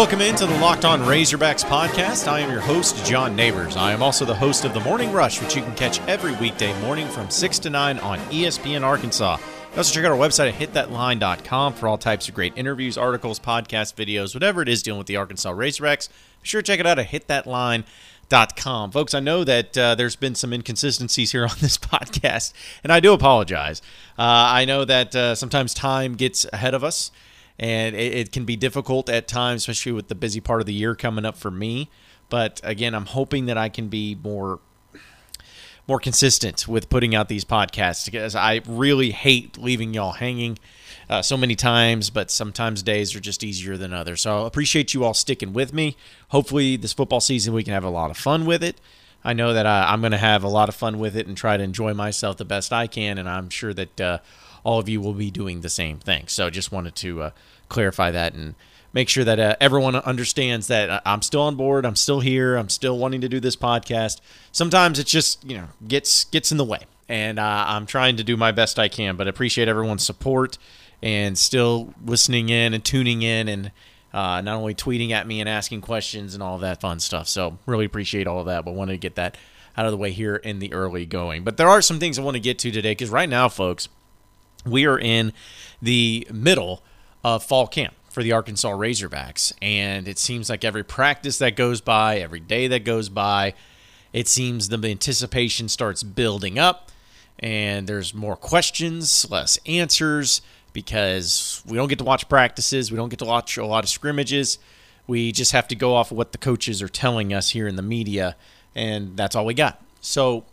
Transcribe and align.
Welcome 0.00 0.22
into 0.22 0.46
the 0.46 0.58
Locked 0.60 0.86
On 0.86 1.02
Razorbacks 1.02 1.62
podcast. 1.62 2.26
I 2.26 2.40
am 2.40 2.50
your 2.50 2.62
host, 2.62 3.04
John 3.04 3.36
Neighbors. 3.36 3.76
I 3.76 3.92
am 3.92 4.02
also 4.02 4.24
the 4.24 4.34
host 4.34 4.64
of 4.64 4.72
The 4.72 4.80
Morning 4.80 5.12
Rush, 5.12 5.42
which 5.42 5.54
you 5.54 5.60
can 5.60 5.74
catch 5.74 6.00
every 6.08 6.34
weekday 6.36 6.72
morning 6.80 7.06
from 7.06 7.28
6 7.28 7.58
to 7.58 7.68
9 7.68 7.98
on 7.98 8.18
ESPN 8.30 8.82
Arkansas. 8.82 9.36
Also, 9.76 9.92
check 9.92 10.06
out 10.06 10.10
our 10.10 10.16
website 10.16 10.48
at 10.48 10.54
hitthatline.com 10.54 11.74
for 11.74 11.86
all 11.86 11.98
types 11.98 12.30
of 12.30 12.34
great 12.34 12.54
interviews, 12.56 12.96
articles, 12.96 13.38
podcasts, 13.38 13.94
videos, 13.94 14.32
whatever 14.32 14.62
it 14.62 14.70
is 14.70 14.82
dealing 14.82 14.96
with 14.96 15.06
the 15.06 15.16
Arkansas 15.16 15.52
Razorbacks. 15.52 16.08
Be 16.08 16.48
sure 16.48 16.62
to 16.62 16.66
check 16.66 16.80
it 16.80 16.86
out 16.86 16.98
at 16.98 17.08
hitthatline.com. 17.08 18.92
Folks, 18.92 19.12
I 19.12 19.20
know 19.20 19.44
that 19.44 19.76
uh, 19.76 19.94
there's 19.96 20.16
been 20.16 20.34
some 20.34 20.54
inconsistencies 20.54 21.32
here 21.32 21.42
on 21.46 21.56
this 21.60 21.76
podcast, 21.76 22.54
and 22.82 22.90
I 22.90 23.00
do 23.00 23.12
apologize. 23.12 23.82
Uh, 24.18 24.22
I 24.22 24.64
know 24.64 24.86
that 24.86 25.14
uh, 25.14 25.34
sometimes 25.34 25.74
time 25.74 26.14
gets 26.14 26.46
ahead 26.54 26.72
of 26.72 26.82
us 26.82 27.10
and 27.60 27.94
it, 27.94 28.14
it, 28.14 28.32
can 28.32 28.46
be 28.46 28.56
difficult 28.56 29.10
at 29.10 29.28
times, 29.28 29.60
especially 29.60 29.92
with 29.92 30.08
the 30.08 30.14
busy 30.14 30.40
part 30.40 30.60
of 30.60 30.66
the 30.66 30.72
year 30.72 30.94
coming 30.94 31.26
up 31.26 31.36
for 31.36 31.50
me. 31.50 31.90
But 32.30 32.58
again, 32.64 32.94
I'm 32.94 33.04
hoping 33.04 33.46
that 33.46 33.58
I 33.58 33.68
can 33.68 33.88
be 33.88 34.16
more 34.24 34.58
more 35.86 36.00
consistent 36.00 36.68
with 36.68 36.88
putting 36.88 37.14
out 37.14 37.28
these 37.28 37.44
podcasts 37.44 38.04
because 38.04 38.34
I 38.36 38.62
really 38.66 39.10
hate 39.10 39.58
leaving 39.58 39.92
y'all 39.92 40.12
hanging 40.12 40.56
uh, 41.08 41.20
so 41.20 41.36
many 41.36 41.56
times, 41.56 42.10
but 42.10 42.30
sometimes 42.30 42.82
days 42.82 43.14
are 43.16 43.20
just 43.20 43.42
easier 43.42 43.76
than 43.76 43.92
others. 43.92 44.22
So 44.22 44.44
I 44.44 44.46
appreciate 44.46 44.94
you 44.94 45.04
all 45.04 45.14
sticking 45.14 45.52
with 45.52 45.74
me. 45.74 45.96
Hopefully, 46.28 46.76
this 46.76 46.92
football 46.92 47.20
season 47.20 47.52
we 47.52 47.64
can 47.64 47.74
have 47.74 47.84
a 47.84 47.90
lot 47.90 48.10
of 48.10 48.16
fun 48.16 48.46
with 48.46 48.62
it. 48.62 48.80
I 49.22 49.34
know 49.34 49.52
that 49.52 49.66
uh, 49.66 49.86
I'm 49.88 50.00
going 50.00 50.12
to 50.12 50.18
have 50.18 50.44
a 50.44 50.48
lot 50.48 50.70
of 50.70 50.74
fun 50.74 50.98
with 50.98 51.14
it 51.14 51.26
and 51.26 51.36
try 51.36 51.58
to 51.58 51.62
enjoy 51.62 51.92
myself 51.92 52.38
the 52.38 52.44
best 52.46 52.72
I 52.72 52.86
can, 52.86 53.18
and 53.18 53.28
I'm 53.28 53.50
sure 53.50 53.74
that 53.74 54.00
uh, 54.00 54.18
all 54.64 54.78
of 54.78 54.88
you 54.88 55.00
will 55.00 55.14
be 55.14 55.30
doing 55.30 55.60
the 55.60 55.68
same 55.68 55.98
thing. 55.98 56.24
So 56.28 56.50
just 56.50 56.72
wanted 56.72 56.94
to 56.96 57.22
uh, 57.22 57.30
clarify 57.68 58.10
that 58.10 58.34
and 58.34 58.54
make 58.92 59.08
sure 59.08 59.24
that 59.24 59.38
uh, 59.38 59.56
everyone 59.60 59.96
understands 59.96 60.66
that 60.68 61.02
I'm 61.06 61.22
still 61.22 61.42
on 61.42 61.56
board. 61.56 61.84
I'm 61.84 61.96
still 61.96 62.20
here. 62.20 62.56
I'm 62.56 62.68
still 62.68 62.98
wanting 62.98 63.20
to 63.22 63.28
do 63.28 63.40
this 63.40 63.56
podcast. 63.56 64.20
Sometimes 64.52 64.98
it 64.98 65.06
just 65.06 65.44
you 65.44 65.56
know 65.56 65.68
gets 65.86 66.24
gets 66.24 66.52
in 66.52 66.58
the 66.58 66.64
way, 66.64 66.80
and 67.08 67.38
uh, 67.38 67.64
I'm 67.68 67.86
trying 67.86 68.16
to 68.16 68.24
do 68.24 68.36
my 68.36 68.52
best 68.52 68.78
I 68.78 68.88
can. 68.88 69.16
But 69.16 69.28
appreciate 69.28 69.68
everyone's 69.68 70.04
support 70.04 70.58
and 71.02 71.38
still 71.38 71.94
listening 72.04 72.48
in 72.48 72.74
and 72.74 72.84
tuning 72.84 73.22
in 73.22 73.48
and. 73.48 73.72
Uh, 74.12 74.40
not 74.40 74.56
only 74.56 74.74
tweeting 74.74 75.12
at 75.12 75.24
me 75.24 75.38
and 75.38 75.48
asking 75.48 75.80
questions 75.80 76.34
and 76.34 76.42
all 76.42 76.58
that 76.58 76.80
fun 76.80 76.98
stuff. 76.98 77.28
So, 77.28 77.58
really 77.64 77.84
appreciate 77.84 78.26
all 78.26 78.40
of 78.40 78.46
that, 78.46 78.64
but 78.64 78.74
wanted 78.74 78.94
to 78.94 78.98
get 78.98 79.14
that 79.14 79.36
out 79.76 79.86
of 79.86 79.92
the 79.92 79.96
way 79.96 80.10
here 80.10 80.34
in 80.34 80.58
the 80.58 80.72
early 80.72 81.06
going. 81.06 81.44
But 81.44 81.58
there 81.58 81.68
are 81.68 81.80
some 81.80 82.00
things 82.00 82.18
I 82.18 82.22
want 82.22 82.34
to 82.34 82.40
get 82.40 82.58
to 82.58 82.72
today 82.72 82.90
because 82.90 83.10
right 83.10 83.28
now, 83.28 83.48
folks, 83.48 83.88
we 84.64 84.86
are 84.86 84.98
in 84.98 85.32
the 85.80 86.26
middle 86.32 86.82
of 87.24 87.42
fall 87.42 87.66
camp 87.66 87.94
for 88.10 88.22
the 88.22 88.32
Arkansas 88.32 88.70
Razorbacks. 88.70 89.52
And 89.62 90.08
it 90.08 90.18
seems 90.18 90.50
like 90.50 90.64
every 90.64 90.84
practice 90.84 91.38
that 91.38 91.56
goes 91.56 91.80
by, 91.80 92.18
every 92.18 92.40
day 92.40 92.68
that 92.68 92.84
goes 92.84 93.08
by, 93.08 93.54
it 94.12 94.28
seems 94.28 94.68
the 94.68 94.88
anticipation 94.88 95.68
starts 95.68 96.02
building 96.02 96.58
up 96.58 96.90
and 97.38 97.86
there's 97.86 98.12
more 98.12 98.36
questions, 98.36 99.28
less 99.30 99.58
answers 99.66 100.42
because 100.72 101.62
we 101.66 101.76
don't 101.76 101.88
get 101.88 101.98
to 101.98 102.04
watch 102.04 102.28
practices, 102.28 102.90
we 102.90 102.96
don't 102.96 103.08
get 103.08 103.18
to 103.18 103.24
watch 103.24 103.56
a 103.56 103.66
lot 103.66 103.82
of 103.82 103.90
scrimmages. 103.90 104.58
We 105.06 105.32
just 105.32 105.52
have 105.52 105.66
to 105.68 105.74
go 105.74 105.94
off 105.96 106.12
of 106.12 106.16
what 106.16 106.32
the 106.32 106.38
coaches 106.38 106.80
are 106.82 106.88
telling 106.88 107.32
us 107.34 107.50
here 107.50 107.66
in 107.66 107.74
the 107.74 107.82
media, 107.82 108.36
and 108.76 109.16
that's 109.16 109.34
all 109.34 109.44
we 109.44 109.54
got. 109.54 109.82
So 110.00 110.44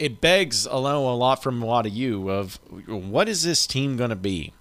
it 0.00 0.18
begs 0.20 0.64
a 0.64 0.78
lot 0.78 1.42
from 1.42 1.62
a 1.62 1.66
lot 1.66 1.84
of 1.84 1.92
you 1.92 2.30
of 2.30 2.58
what 2.88 3.28
is 3.28 3.42
this 3.42 3.66
team 3.66 3.98
going 3.98 4.10
to 4.10 4.16
be? 4.16 4.54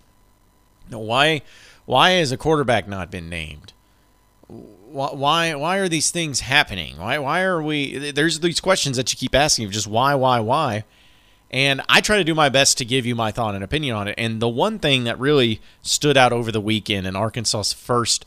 Why 0.89 1.41
why 1.85 2.11
has 2.11 2.31
a 2.31 2.37
quarterback 2.37 2.87
not 2.89 3.09
been 3.09 3.29
named? 3.29 3.71
Why 4.47 5.55
why 5.55 5.77
are 5.77 5.87
these 5.87 6.11
things 6.11 6.41
happening? 6.41 6.97
Why 6.97 7.17
why 7.19 7.41
are 7.43 7.63
we 7.63 8.11
there's 8.11 8.41
these 8.41 8.59
questions 8.59 8.97
that 8.97 9.11
you 9.13 9.17
keep 9.17 9.33
asking 9.33 9.65
of 9.65 9.71
just 9.71 9.87
why 9.87 10.13
why 10.13 10.41
why? 10.41 10.83
And 11.51 11.81
I 11.87 12.01
try 12.01 12.17
to 12.17 12.23
do 12.25 12.35
my 12.35 12.49
best 12.49 12.77
to 12.77 12.85
give 12.85 13.05
you 13.05 13.15
my 13.15 13.31
thought 13.31 13.55
and 13.55 13.63
opinion 13.63 13.95
on 13.95 14.07
it. 14.09 14.15
And 14.17 14.39
the 14.39 14.49
one 14.49 14.77
thing 14.77 15.05
that 15.05 15.17
really 15.17 15.61
stood 15.81 16.17
out 16.17 16.33
over 16.33 16.51
the 16.51 16.61
weekend 16.61 17.07
in 17.07 17.15
Arkansas's 17.15 17.71
first 17.71 18.25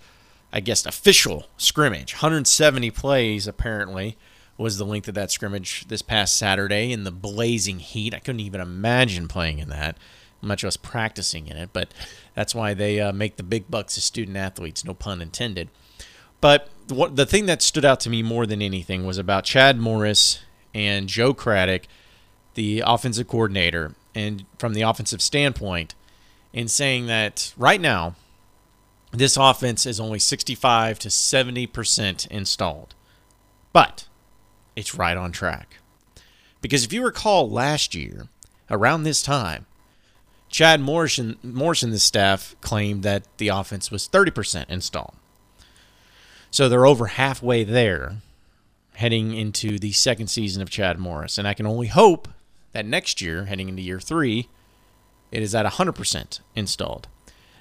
I 0.51 0.61
guess 0.61 0.87
official 0.87 1.47
scrimmage, 1.59 2.15
170 2.15 2.91
plays 2.91 3.47
apparently 3.47 4.17
was 4.57 4.79
the 4.79 4.85
length 4.85 5.09
of 5.09 5.15
that 5.15 5.31
scrimmage 5.31 5.87
this 5.89 6.03
past 6.03 6.37
Saturday 6.37 6.93
in 6.93 7.05
the 7.05 7.11
blazing 7.11 7.79
heat. 7.79 8.15
I 8.15 8.19
couldn't 8.19 8.41
even 8.41 8.61
imagine 8.61 9.29
playing 9.29 9.59
in 9.59 9.69
that, 9.71 9.97
much 10.41 10.63
less 10.63 10.77
practicing 10.77 11.47
in 11.49 11.57
it. 11.57 11.71
But 11.73 11.93
that's 12.35 12.55
why 12.55 12.75
they 12.75 13.01
uh, 13.01 13.13
make 13.13 13.37
the 13.37 13.43
big 13.43 13.71
bucks 13.71 13.97
as 13.99 14.05
student 14.05 14.37
athletes, 14.37 14.85
no 14.85 14.95
pun 14.95 15.23
intended. 15.23 15.69
But 16.41 16.69
what, 16.89 17.17
the 17.17 17.27
thing 17.27 17.47
that 17.47 17.63
stood 17.63 17.85
out 17.85 18.01
to 18.01 18.11
me 18.11 18.23
more 18.23 18.47
than 18.47 18.61
anything 18.61 19.07
was 19.07 19.19
about 19.19 19.45
Chad 19.45 19.79
Morris 19.79 20.41
and 20.75 21.09
Joe 21.09 21.33
Craddock, 21.33 21.83
the 22.55 22.83
offensive 22.85 23.29
coordinator, 23.29 23.95
and 24.15 24.45
from 24.59 24.75
the 24.75 24.83
offensive 24.83 25.23
standpoint, 25.23 25.95
in 26.53 26.69
saying 26.69 27.07
that 27.07 27.55
right 27.57 27.81
now, 27.81 28.15
this 29.13 29.37
offense 29.37 29.87
is 29.87 30.01
only 30.01 30.19
65 30.19 30.99
to 30.99 31.09
70% 31.09 32.27
installed. 32.29 32.95
But 33.73 34.07
it's 34.77 34.95
right 34.95 35.17
on 35.17 35.33
track. 35.33 35.79
Because 36.61 36.85
if 36.85 36.93
you 36.93 37.05
recall 37.05 37.51
last 37.51 37.95
year, 37.95 38.29
around 38.71 39.03
this 39.03 39.23
time, 39.23 39.67
Chad 40.49 40.81
Morrison, 40.81 41.39
Morrison, 41.43 41.91
the 41.91 41.99
staff 41.99 42.55
claimed 42.61 43.03
that 43.03 43.25
the 43.39 43.49
offense 43.49 43.91
was 43.91 44.09
30% 44.09 44.69
installed. 44.69 45.15
So 46.51 46.69
they're 46.69 46.87
over 46.87 47.07
halfway 47.07 47.65
there 47.65 48.17
heading 48.95 49.35
into 49.35 49.79
the 49.79 49.93
second 49.93 50.29
season 50.29 50.61
of 50.63 50.69
Chad 50.69 50.99
Morris. 50.99 51.39
And 51.39 51.49
I 51.49 51.55
can 51.55 51.67
only 51.67 51.87
hope 51.87 52.29
that 52.73 52.85
next 52.85 53.21
year, 53.21 53.47
heading 53.47 53.69
into 53.69 53.83
year 53.83 54.01
three, 54.01 54.49
it 55.31 55.43
is 55.43 55.55
at 55.55 55.65
100% 55.65 56.41
installed. 56.55 57.09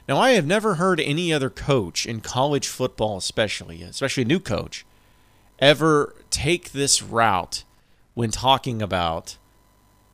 Now, 0.10 0.18
I 0.18 0.32
have 0.32 0.46
never 0.46 0.76
heard 0.76 1.00
any 1.00 1.32
other 1.32 1.50
coach 1.50 2.06
in 2.06 2.20
college 2.20 2.68
football, 2.68 3.18
especially, 3.18 3.82
especially 3.82 4.24
a 4.24 4.28
new 4.28 4.42
coach, 4.42 4.86
ever 5.62 6.16
take 6.30 6.72
this 6.72 7.02
route 7.02 7.64
when 8.14 8.32
talking 8.32 8.82
about 8.82 9.38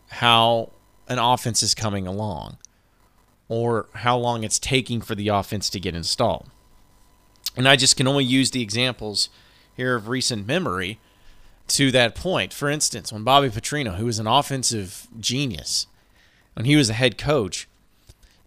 how 0.09 0.72
an 1.08 1.19
offense 1.19 1.63
is 1.63 1.74
coming 1.74 2.06
along 2.06 2.58
or 3.47 3.88
how 3.96 4.18
long 4.18 4.44
it's 4.44 4.59
taking 4.59 5.02
for 5.02 5.16
the 5.16 5.30
offense 5.30 5.69
to 5.69 5.80
get 5.80 5.96
installed. 5.96 6.50
And 7.56 7.68
I 7.68 7.75
just 7.75 7.96
can 7.96 8.08
only 8.08 8.25
use 8.25 8.52
the 8.52 8.62
examples 8.62 9.30
here 9.75 9.96
of 9.96 10.09
recent 10.09 10.46
memory 10.46 11.00
to 11.69 11.91
that 11.91 12.14
point. 12.14 12.53
For 12.53 12.69
instance, 12.69 13.12
when 13.12 13.24
Bobby 13.24 13.50
Petrino, 13.50 13.96
who 13.96 14.06
was 14.06 14.19
an 14.19 14.28
offensive 14.28 15.08
genius, 15.19 15.88
when 16.53 16.66
he 16.66 16.75
was 16.75 16.90
a 16.90 16.94
head 16.94 17.18
coach, 17.18 17.68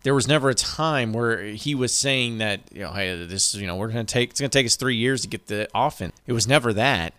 there 0.02 0.14
was 0.14 0.26
never 0.26 0.48
a 0.48 0.54
time 0.54 1.12
where 1.12 1.42
he 1.42 1.74
was 1.74 1.92
saying 1.94 2.38
that 2.38 2.60
you 2.72 2.80
know 2.80 2.92
hey 2.92 3.24
this 3.26 3.54
you 3.54 3.66
know 3.66 3.76
we're 3.76 3.90
to 4.06 4.12
take 4.12 4.30
it's 4.30 4.40
to 4.50 4.58
take 4.58 4.66
us 4.66 4.76
3 4.76 4.96
years 4.96 5.22
to 5.22 5.28
get 5.28 5.46
the 5.46 5.68
offense. 5.74 6.14
It 6.26 6.32
was 6.32 6.46
never 6.46 6.72
that. 6.72 7.14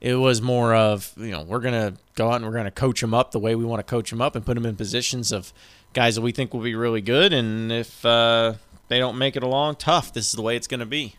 It 0.00 0.16
was 0.16 0.42
more 0.42 0.74
of 0.74 1.12
you 1.16 1.30
know 1.30 1.42
we're 1.42 1.60
to 1.74 1.94
go 2.14 2.30
out 2.30 2.36
and 2.36 2.44
we're 2.44 2.52
to 2.64 2.70
coach 2.70 3.00
them 3.00 3.14
up 3.14 3.30
the 3.30 3.38
way 3.38 3.54
we 3.54 3.64
want 3.64 3.80
to 3.80 3.90
coach 3.90 4.10
them 4.10 4.20
up 4.20 4.34
and 4.34 4.44
put 4.44 4.54
them 4.54 4.66
in 4.66 4.76
positions 4.76 5.32
of 5.32 5.52
guys 5.92 6.16
that 6.16 6.20
we 6.20 6.32
think 6.32 6.52
will 6.52 6.60
be 6.60 6.74
really 6.74 7.00
good 7.00 7.32
and 7.32 7.72
if 7.72 8.04
uh, 8.04 8.54
they 8.88 8.98
don't 8.98 9.16
make 9.16 9.36
it 9.36 9.42
along 9.42 9.76
tough 9.76 10.12
this 10.12 10.26
is 10.26 10.32
the 10.32 10.42
way 10.42 10.56
it's 10.56 10.66
to 10.80 10.86
be. 10.86 11.14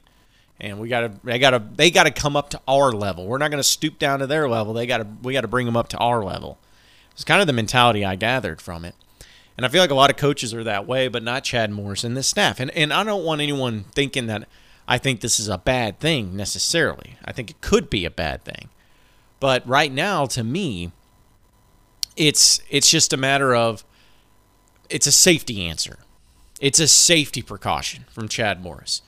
And 0.59 0.79
we 0.79 0.89
got 0.89 1.01
to 1.01 1.11
they 1.23 1.37
got 1.37 1.51
to 1.51 1.63
they 1.75 1.91
got 1.91 2.05
to 2.05 2.11
come 2.11 2.35
up 2.35 2.49
to 2.49 2.61
our 2.67 2.91
level. 2.91 3.27
We're 3.27 3.37
not 3.37 3.51
to 3.61 3.63
stoop 3.63 3.99
down 3.99 4.19
to 4.19 4.27
their 4.27 4.49
level. 4.49 4.73
They 4.73 4.87
got 4.87 4.97
to 4.97 5.07
we 5.21 5.33
got 5.33 5.41
to 5.41 5.47
bring 5.47 5.67
them 5.67 5.77
up 5.77 5.87
to 5.89 5.97
our 5.97 6.23
level. 6.23 6.57
It's 7.11 7.23
kind 7.23 7.41
of 7.41 7.47
the 7.47 7.53
mentality 7.53 8.03
I 8.03 8.15
gathered 8.15 8.59
from 8.59 8.83
it. 8.83 8.95
And 9.57 9.65
I 9.65 9.69
feel 9.69 9.81
like 9.81 9.89
a 9.89 9.95
lot 9.95 10.11
of 10.11 10.17
coaches 10.17 10.53
are 10.53 10.63
that 10.63 10.87
way, 10.87 11.07
but 11.07 11.23
not 11.23 11.43
Chad 11.43 11.71
Morris 11.71 12.03
and 12.03 12.15
the 12.15 12.23
staff. 12.23 12.59
And 12.59 12.71
and 12.71 12.93
I 12.93 13.03
don't 13.03 13.25
want 13.25 13.41
anyone 13.41 13.85
thinking 13.95 14.27
that 14.27 14.47
I 14.87 14.97
think 14.97 15.19
this 15.19 15.39
is 15.39 15.49
a 15.49 15.57
bad 15.57 15.99
thing 15.99 16.35
necessarily. 16.35 17.17
I 17.25 17.31
think 17.31 17.49
it 17.49 17.61
could 17.61 17.89
be 17.89 18.05
a 18.05 18.11
bad 18.11 18.43
thing. 18.43 18.69
But 19.39 19.67
right 19.67 19.91
now 19.91 20.25
to 20.27 20.43
me 20.43 20.91
it's 22.15 22.61
it's 22.69 22.89
just 22.89 23.13
a 23.13 23.17
matter 23.17 23.55
of 23.55 23.83
it's 24.89 25.07
a 25.07 25.11
safety 25.11 25.65
answer. 25.65 25.99
It's 26.59 26.79
a 26.79 26.87
safety 26.87 27.41
precaution 27.41 28.05
from 28.11 28.27
Chad 28.27 28.61
Morris. 28.61 29.01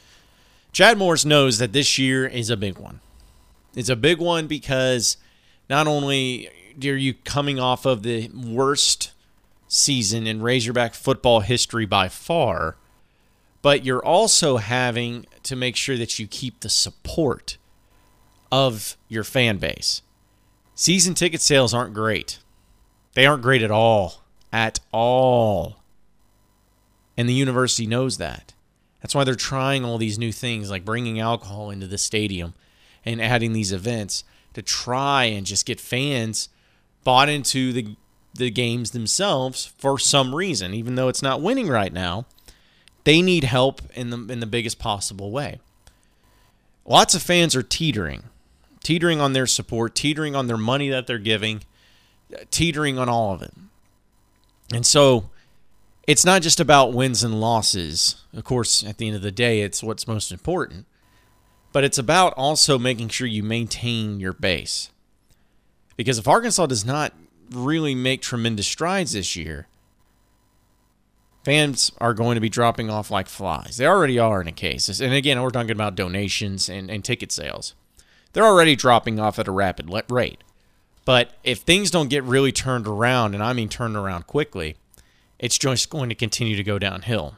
Chad 0.72 0.98
Morris 0.98 1.26
knows 1.26 1.58
that 1.58 1.74
this 1.74 1.98
year 1.98 2.28
is 2.28 2.50
a 2.50 2.58
big 2.58 2.78
one. 2.78 3.00
It's 3.76 3.90
a 3.90 3.96
big 3.96 4.20
one 4.20 4.46
because 4.46 5.18
not 5.70 5.88
only 5.88 6.50
are 6.84 6.96
you 6.96 7.14
coming 7.14 7.60
off 7.60 7.86
of 7.86 8.04
the 8.04 8.30
worst 8.30 9.12
season 9.70 10.28
in 10.28 10.42
Razorback 10.42 10.94
football 10.94 11.40
history 11.40 11.86
by 11.86 12.10
far, 12.10 12.76
but 13.62 13.86
you're 13.86 14.04
also 14.04 14.58
having 14.58 15.26
to 15.44 15.56
make 15.56 15.78
sure 15.78 15.96
that 15.96 16.20
you 16.20 16.28
keep 16.28 16.60
the 16.60 16.70
support 16.70 17.58
of 18.52 18.98
your 19.08 19.24
fan 19.24 19.58
base. 19.58 20.02
Season 20.76 21.14
ticket 21.14 21.40
sales 21.40 21.74
aren't 21.74 21.94
great. 21.94 22.40
They 23.14 23.26
aren't 23.26 23.44
great 23.44 23.62
at 23.62 23.72
all. 23.72 24.24
At 24.52 24.80
all. 24.92 25.78
And 27.16 27.30
the 27.30 27.34
university 27.34 27.86
knows 27.86 28.18
that. 28.18 28.54
That's 29.02 29.14
why 29.14 29.24
they're 29.24 29.36
trying 29.36 29.86
all 29.86 29.98
these 29.98 30.18
new 30.18 30.32
things 30.32 30.70
like 30.70 30.84
bringing 30.84 31.20
alcohol 31.20 31.70
into 31.70 31.86
the 31.86 31.98
stadium 31.98 32.54
and 33.06 33.22
adding 33.22 33.54
these 33.54 33.72
events 33.72 34.24
to 34.54 34.62
try 34.62 35.26
and 35.26 35.46
just 35.46 35.66
get 35.66 35.80
fans 35.80 36.50
bought 37.04 37.30
into 37.30 37.72
the 37.72 37.96
the 38.34 38.50
games 38.50 38.92
themselves 38.92 39.74
for 39.78 39.98
some 39.98 40.36
reason 40.36 40.74
even 40.74 40.96
though 40.96 41.08
it's 41.08 41.22
not 41.22 41.42
winning 41.42 41.68
right 41.68 41.94
now 41.94 42.26
they 43.04 43.22
need 43.22 43.44
help 43.44 43.82
in 43.94 44.10
the 44.10 44.18
in 44.32 44.40
the 44.40 44.46
biggest 44.46 44.80
possible 44.80 45.32
way 45.32 45.60
lots 46.86 47.14
of 47.14 47.22
fans 47.22 47.56
are 47.56 47.64
teetering 47.64 48.24
teetering 48.84 49.20
on 49.20 49.34
their 49.34 49.48
support 49.48 49.96
teetering 49.96 50.36
on 50.36 50.48
their 50.48 50.58
money 50.58 50.90
that 50.90 51.08
they're 51.08 51.18
giving 51.18 51.62
teetering 52.52 52.98
on 53.00 53.10
all 53.10 53.34
of 53.34 53.42
it 53.42 53.54
and 54.74 54.86
so 54.86 55.30
it's 56.10 56.26
not 56.26 56.42
just 56.42 56.60
about 56.60 56.92
wins 56.92 57.24
and 57.24 57.40
losses. 57.40 58.16
Of 58.34 58.44
course, 58.44 58.84
at 58.84 58.98
the 58.98 59.06
end 59.06 59.16
of 59.16 59.22
the 59.22 59.32
day, 59.32 59.62
it's 59.62 59.84
what's 59.84 60.08
most 60.08 60.32
important. 60.32 60.88
But 61.72 61.84
it's 61.84 62.00
about 62.00 62.34
also 62.34 62.80
making 62.80 63.10
sure 63.10 63.28
you 63.28 63.44
maintain 63.44 64.20
your 64.20 64.34
base. 64.34 64.90
Because 65.98 66.18
if 66.18 66.28
Arkansas 66.28 66.66
does 66.66 66.84
not 66.84 67.14
really 67.52 67.96
make 67.96 68.22
tremendous 68.22 68.68
strides 68.68 69.14
this 69.14 69.36
year, 69.36 69.68
fans 71.44 71.92
are 72.00 72.14
going 72.14 72.36
to 72.36 72.42
be 72.42 72.50
dropping 72.50 72.90
off 72.90 73.12
like 73.12 73.28
flies. 73.28 73.78
They 73.78 73.88
already 73.88 74.20
are 74.20 74.42
in 74.42 74.48
a 74.48 74.52
case. 74.52 75.00
And 75.00 75.14
again, 75.14 75.42
we're 75.42 75.50
talking 75.50 75.72
about 75.72 75.96
donations 75.96 76.70
and, 76.70 76.90
and 76.90 77.04
ticket 77.04 77.32
sales. 77.32 77.74
They're 78.34 78.46
already 78.46 78.76
dropping 78.76 79.20
off 79.20 79.40
at 79.40 79.48
a 79.48 79.52
rapid 79.52 79.90
rate. 80.10 80.44
But 81.06 81.32
if 81.44 81.60
things 81.60 81.90
don't 81.90 82.10
get 82.10 82.24
really 82.24 82.52
turned 82.52 82.88
around, 82.88 83.34
and 83.34 83.44
I 83.44 83.54
mean 83.54 83.70
turned 83.70 83.96
around 83.96 84.28
quickly, 84.28 84.76
it's 85.40 85.58
just 85.58 85.90
going 85.90 86.10
to 86.10 86.16
continue 86.16 86.56
to 86.56 86.64
go 86.64 86.78
downhill. 86.78 87.36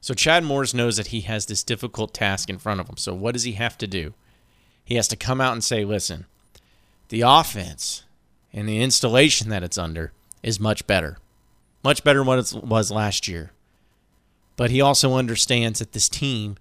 So 0.00 0.14
Chad 0.14 0.44
Morris 0.44 0.74
knows 0.74 0.96
that 0.98 1.08
he 1.08 1.22
has 1.22 1.46
this 1.46 1.62
difficult 1.62 2.12
task 2.12 2.50
in 2.50 2.58
front 2.58 2.78
of 2.78 2.88
him. 2.88 2.96
So 2.96 3.14
what 3.14 3.32
does 3.32 3.44
he 3.44 3.52
have 3.52 3.78
to 3.78 3.86
do? 3.86 4.14
He 4.84 4.96
has 4.96 5.08
to 5.08 5.16
come 5.16 5.40
out 5.40 5.54
and 5.54 5.64
say, 5.64 5.84
listen, 5.84 6.26
the 7.08 7.22
offense 7.22 8.04
and 8.54 8.68
the 8.68 8.80
installation 8.80 9.50
that 9.50 9.64
it's 9.64 9.76
under 9.76 10.12
is 10.42 10.60
much 10.60 10.86
better. 10.86 11.18
Much 11.82 12.04
better 12.04 12.20
than 12.20 12.26
what 12.28 12.38
it 12.38 12.64
was 12.64 12.90
last 12.90 13.26
year. 13.28 13.50
But 14.56 14.70
he 14.70 14.80
also 14.80 15.14
understands 15.14 15.80
that 15.80 15.92
this 15.92 16.08
team 16.08 16.56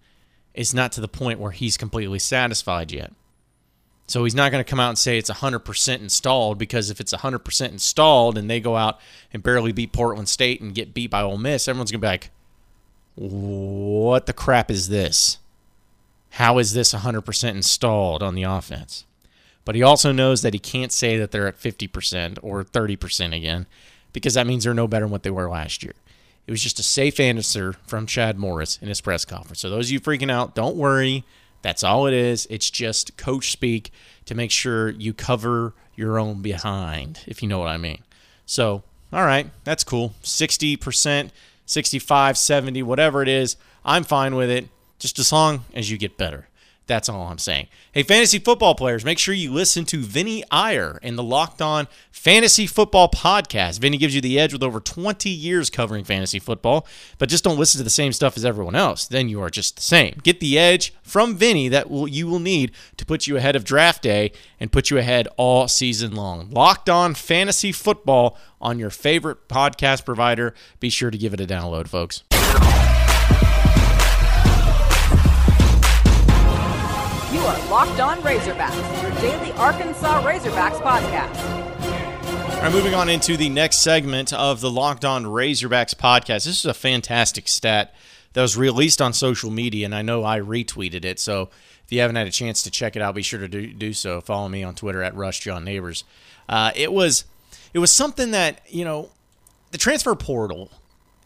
is 0.55 0.73
not 0.73 0.91
to 0.93 1.01
the 1.01 1.07
point 1.07 1.39
where 1.39 1.51
he's 1.51 1.77
completely 1.77 2.19
satisfied 2.19 2.91
yet. 2.91 3.13
So 4.07 4.23
he's 4.23 4.35
not 4.35 4.51
going 4.51 4.63
to 4.63 4.69
come 4.69 4.79
out 4.79 4.89
and 4.89 4.97
say 4.97 5.17
it's 5.17 5.29
100% 5.29 5.99
installed 5.99 6.57
because 6.57 6.89
if 6.89 6.99
it's 6.99 7.13
100% 7.13 7.69
installed 7.69 8.37
and 8.37 8.49
they 8.49 8.59
go 8.59 8.75
out 8.75 8.99
and 9.31 9.41
barely 9.41 9.71
beat 9.71 9.93
Portland 9.93 10.27
State 10.27 10.59
and 10.59 10.75
get 10.75 10.93
beat 10.93 11.11
by 11.11 11.21
Ole 11.21 11.37
Miss, 11.37 11.67
everyone's 11.67 11.91
going 11.91 12.01
to 12.01 12.05
be 12.05 12.09
like, 12.09 12.31
what 13.15 14.25
the 14.25 14.33
crap 14.33 14.69
is 14.69 14.89
this? 14.89 15.37
How 16.31 16.57
is 16.57 16.73
this 16.73 16.93
100% 16.93 17.49
installed 17.49 18.23
on 18.23 18.35
the 18.35 18.43
offense? 18.43 19.05
But 19.65 19.75
he 19.75 19.83
also 19.83 20.11
knows 20.11 20.41
that 20.41 20.53
he 20.53 20.59
can't 20.59 20.91
say 20.91 21.17
that 21.17 21.31
they're 21.31 21.47
at 21.47 21.59
50% 21.59 22.39
or 22.41 22.63
30% 22.63 23.35
again 23.35 23.65
because 24.11 24.33
that 24.33 24.47
means 24.47 24.63
they're 24.63 24.73
no 24.73 24.87
better 24.87 25.05
than 25.05 25.11
what 25.11 25.23
they 25.23 25.31
were 25.31 25.49
last 25.49 25.83
year. 25.83 25.93
It 26.45 26.51
was 26.51 26.61
just 26.61 26.79
a 26.79 26.83
safe 26.83 27.19
answer 27.19 27.73
from 27.87 28.05
Chad 28.05 28.37
Morris 28.37 28.77
in 28.81 28.89
his 28.89 29.01
press 29.01 29.23
conference. 29.23 29.61
So 29.61 29.69
those 29.69 29.87
of 29.87 29.91
you 29.91 30.01
freaking 30.01 30.31
out, 30.31 30.55
don't 30.55 30.75
worry. 30.75 31.23
That's 31.61 31.83
all 31.83 32.05
it 32.05 32.13
is. 32.13 32.45
It's 32.49 32.69
just 32.69 33.15
coach 33.15 33.51
speak 33.51 33.91
to 34.25 34.35
make 34.35 34.51
sure 34.51 34.89
you 34.89 35.13
cover 35.13 35.73
your 35.95 36.19
own 36.19 36.41
behind, 36.41 37.21
if 37.25 37.41
you 37.41 37.47
know 37.47 37.59
what 37.59 37.69
I 37.69 37.77
mean. 37.77 38.03
So, 38.45 38.83
all 39.13 39.25
right, 39.25 39.49
that's 39.63 39.85
cool. 39.85 40.13
60%, 40.23 41.29
65, 41.65 42.37
70, 42.37 42.83
whatever 42.83 43.21
it 43.21 43.29
is, 43.29 43.55
I'm 43.85 44.03
fine 44.03 44.35
with 44.35 44.49
it, 44.49 44.67
just 44.99 45.19
as 45.19 45.31
long 45.31 45.63
as 45.73 45.89
you 45.89 45.97
get 45.97 46.17
better. 46.17 46.49
That's 46.85 47.07
all 47.07 47.27
I'm 47.27 47.37
saying. 47.37 47.67
Hey, 47.93 48.03
fantasy 48.03 48.39
football 48.39 48.75
players, 48.75 49.05
make 49.05 49.17
sure 49.17 49.33
you 49.33 49.53
listen 49.53 49.85
to 49.85 49.99
Vinny 49.99 50.43
Iyer 50.51 50.99
in 51.01 51.15
the 51.15 51.23
Locked 51.23 51.61
On 51.61 51.87
Fantasy 52.11 52.67
Football 52.67 53.09
Podcast. 53.09 53.79
Vinny 53.79 53.97
gives 53.97 54.13
you 54.13 54.19
the 54.19 54.37
edge 54.37 54.51
with 54.51 54.63
over 54.63 54.81
20 54.81 55.29
years 55.29 55.69
covering 55.69 56.03
fantasy 56.03 56.39
football, 56.39 56.85
but 57.17 57.29
just 57.29 57.43
don't 57.43 57.57
listen 57.57 57.77
to 57.77 57.83
the 57.83 57.89
same 57.89 58.11
stuff 58.11 58.35
as 58.35 58.43
everyone 58.43 58.75
else. 58.75 59.07
Then 59.07 59.29
you 59.29 59.41
are 59.41 59.49
just 59.49 59.77
the 59.77 59.81
same. 59.81 60.19
Get 60.23 60.41
the 60.41 60.59
edge 60.59 60.93
from 61.01 61.37
Vinny 61.37 61.69
that 61.69 61.89
will, 61.89 62.07
you 62.07 62.27
will 62.27 62.39
need 62.39 62.73
to 62.97 63.05
put 63.05 63.27
you 63.27 63.37
ahead 63.37 63.55
of 63.55 63.63
draft 63.63 64.01
day 64.01 64.33
and 64.59 64.71
put 64.71 64.89
you 64.89 64.97
ahead 64.97 65.29
all 65.37 65.69
season 65.69 66.13
long. 66.13 66.49
Locked 66.49 66.89
On 66.89 67.13
Fantasy 67.13 67.71
Football 67.71 68.37
on 68.59 68.77
your 68.77 68.89
favorite 68.89 69.47
podcast 69.47 70.03
provider. 70.03 70.53
Be 70.81 70.89
sure 70.89 71.11
to 71.11 71.17
give 71.17 71.33
it 71.33 71.39
a 71.39 71.45
download, 71.47 71.87
folks. 71.87 72.23
Are 77.45 77.69
Locked 77.69 77.99
On 77.99 78.17
Razorbacks, 78.21 79.01
your 79.01 79.11
daily 79.19 79.51
Arkansas 79.53 80.23
Razorbacks 80.23 80.79
podcast. 80.79 81.35
All 82.55 82.61
right, 82.61 82.71
moving 82.71 82.93
on 82.93 83.09
into 83.09 83.35
the 83.35 83.49
next 83.49 83.79
segment 83.79 84.31
of 84.31 84.61
the 84.61 84.71
Locked 84.71 85.03
On 85.03 85.25
Razorbacks 85.25 85.93
podcast. 85.93 86.45
This 86.45 86.59
is 86.59 86.65
a 86.65 86.73
fantastic 86.73 87.49
stat 87.49 87.93
that 88.31 88.41
was 88.41 88.55
released 88.55 89.01
on 89.01 89.11
social 89.11 89.51
media, 89.51 89.85
and 89.85 89.93
I 89.93 90.01
know 90.01 90.23
I 90.23 90.39
retweeted 90.39 91.03
it. 91.03 91.19
So 91.19 91.49
if 91.83 91.91
you 91.91 91.99
haven't 91.99 92.15
had 92.15 92.27
a 92.27 92.31
chance 92.31 92.63
to 92.63 92.71
check 92.71 92.95
it 92.95 93.01
out, 93.01 93.13
be 93.13 93.21
sure 93.21 93.41
to 93.41 93.49
do, 93.49 93.73
do 93.73 93.91
so. 93.91 94.21
Follow 94.21 94.47
me 94.47 94.63
on 94.63 94.73
Twitter 94.73 95.03
at 95.03 95.13
Rush 95.13 95.41
John 95.41 95.65
Neighbors. 95.65 96.05
Uh, 96.47 96.71
it 96.75 96.93
was 96.93 97.25
it 97.73 97.79
was 97.79 97.91
something 97.91 98.31
that 98.31 98.61
you 98.69 98.85
know 98.85 99.09
the 99.71 99.77
transfer 99.77 100.15
portal 100.15 100.71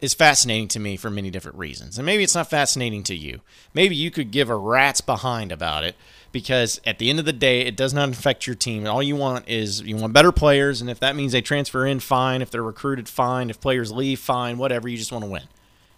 is 0.00 0.14
fascinating 0.14 0.68
to 0.68 0.80
me 0.80 0.96
for 0.96 1.10
many 1.10 1.30
different 1.30 1.58
reasons. 1.58 1.98
And 1.98 2.06
maybe 2.06 2.22
it's 2.22 2.34
not 2.34 2.50
fascinating 2.50 3.02
to 3.04 3.14
you. 3.14 3.40
Maybe 3.74 3.96
you 3.96 4.10
could 4.10 4.30
give 4.30 4.48
a 4.48 4.56
rat's 4.56 5.00
behind 5.00 5.50
about 5.50 5.84
it 5.84 5.96
because 6.30 6.80
at 6.86 6.98
the 6.98 7.10
end 7.10 7.18
of 7.18 7.24
the 7.24 7.32
day, 7.32 7.62
it 7.62 7.76
does 7.76 7.92
not 7.92 8.08
affect 8.10 8.46
your 8.46 8.56
team. 8.56 8.86
All 8.86 9.02
you 9.02 9.16
want 9.16 9.48
is 9.48 9.80
you 9.82 9.96
want 9.96 10.12
better 10.12 10.32
players. 10.32 10.80
And 10.80 10.88
if 10.88 11.00
that 11.00 11.16
means 11.16 11.32
they 11.32 11.40
transfer 11.40 11.84
in, 11.84 12.00
fine. 12.00 12.42
If 12.42 12.50
they're 12.50 12.62
recruited, 12.62 13.08
fine. 13.08 13.50
If 13.50 13.60
players 13.60 13.90
leave, 13.90 14.20
fine. 14.20 14.58
Whatever. 14.58 14.88
You 14.88 14.96
just 14.96 15.12
want 15.12 15.24
to 15.24 15.30
win. 15.30 15.44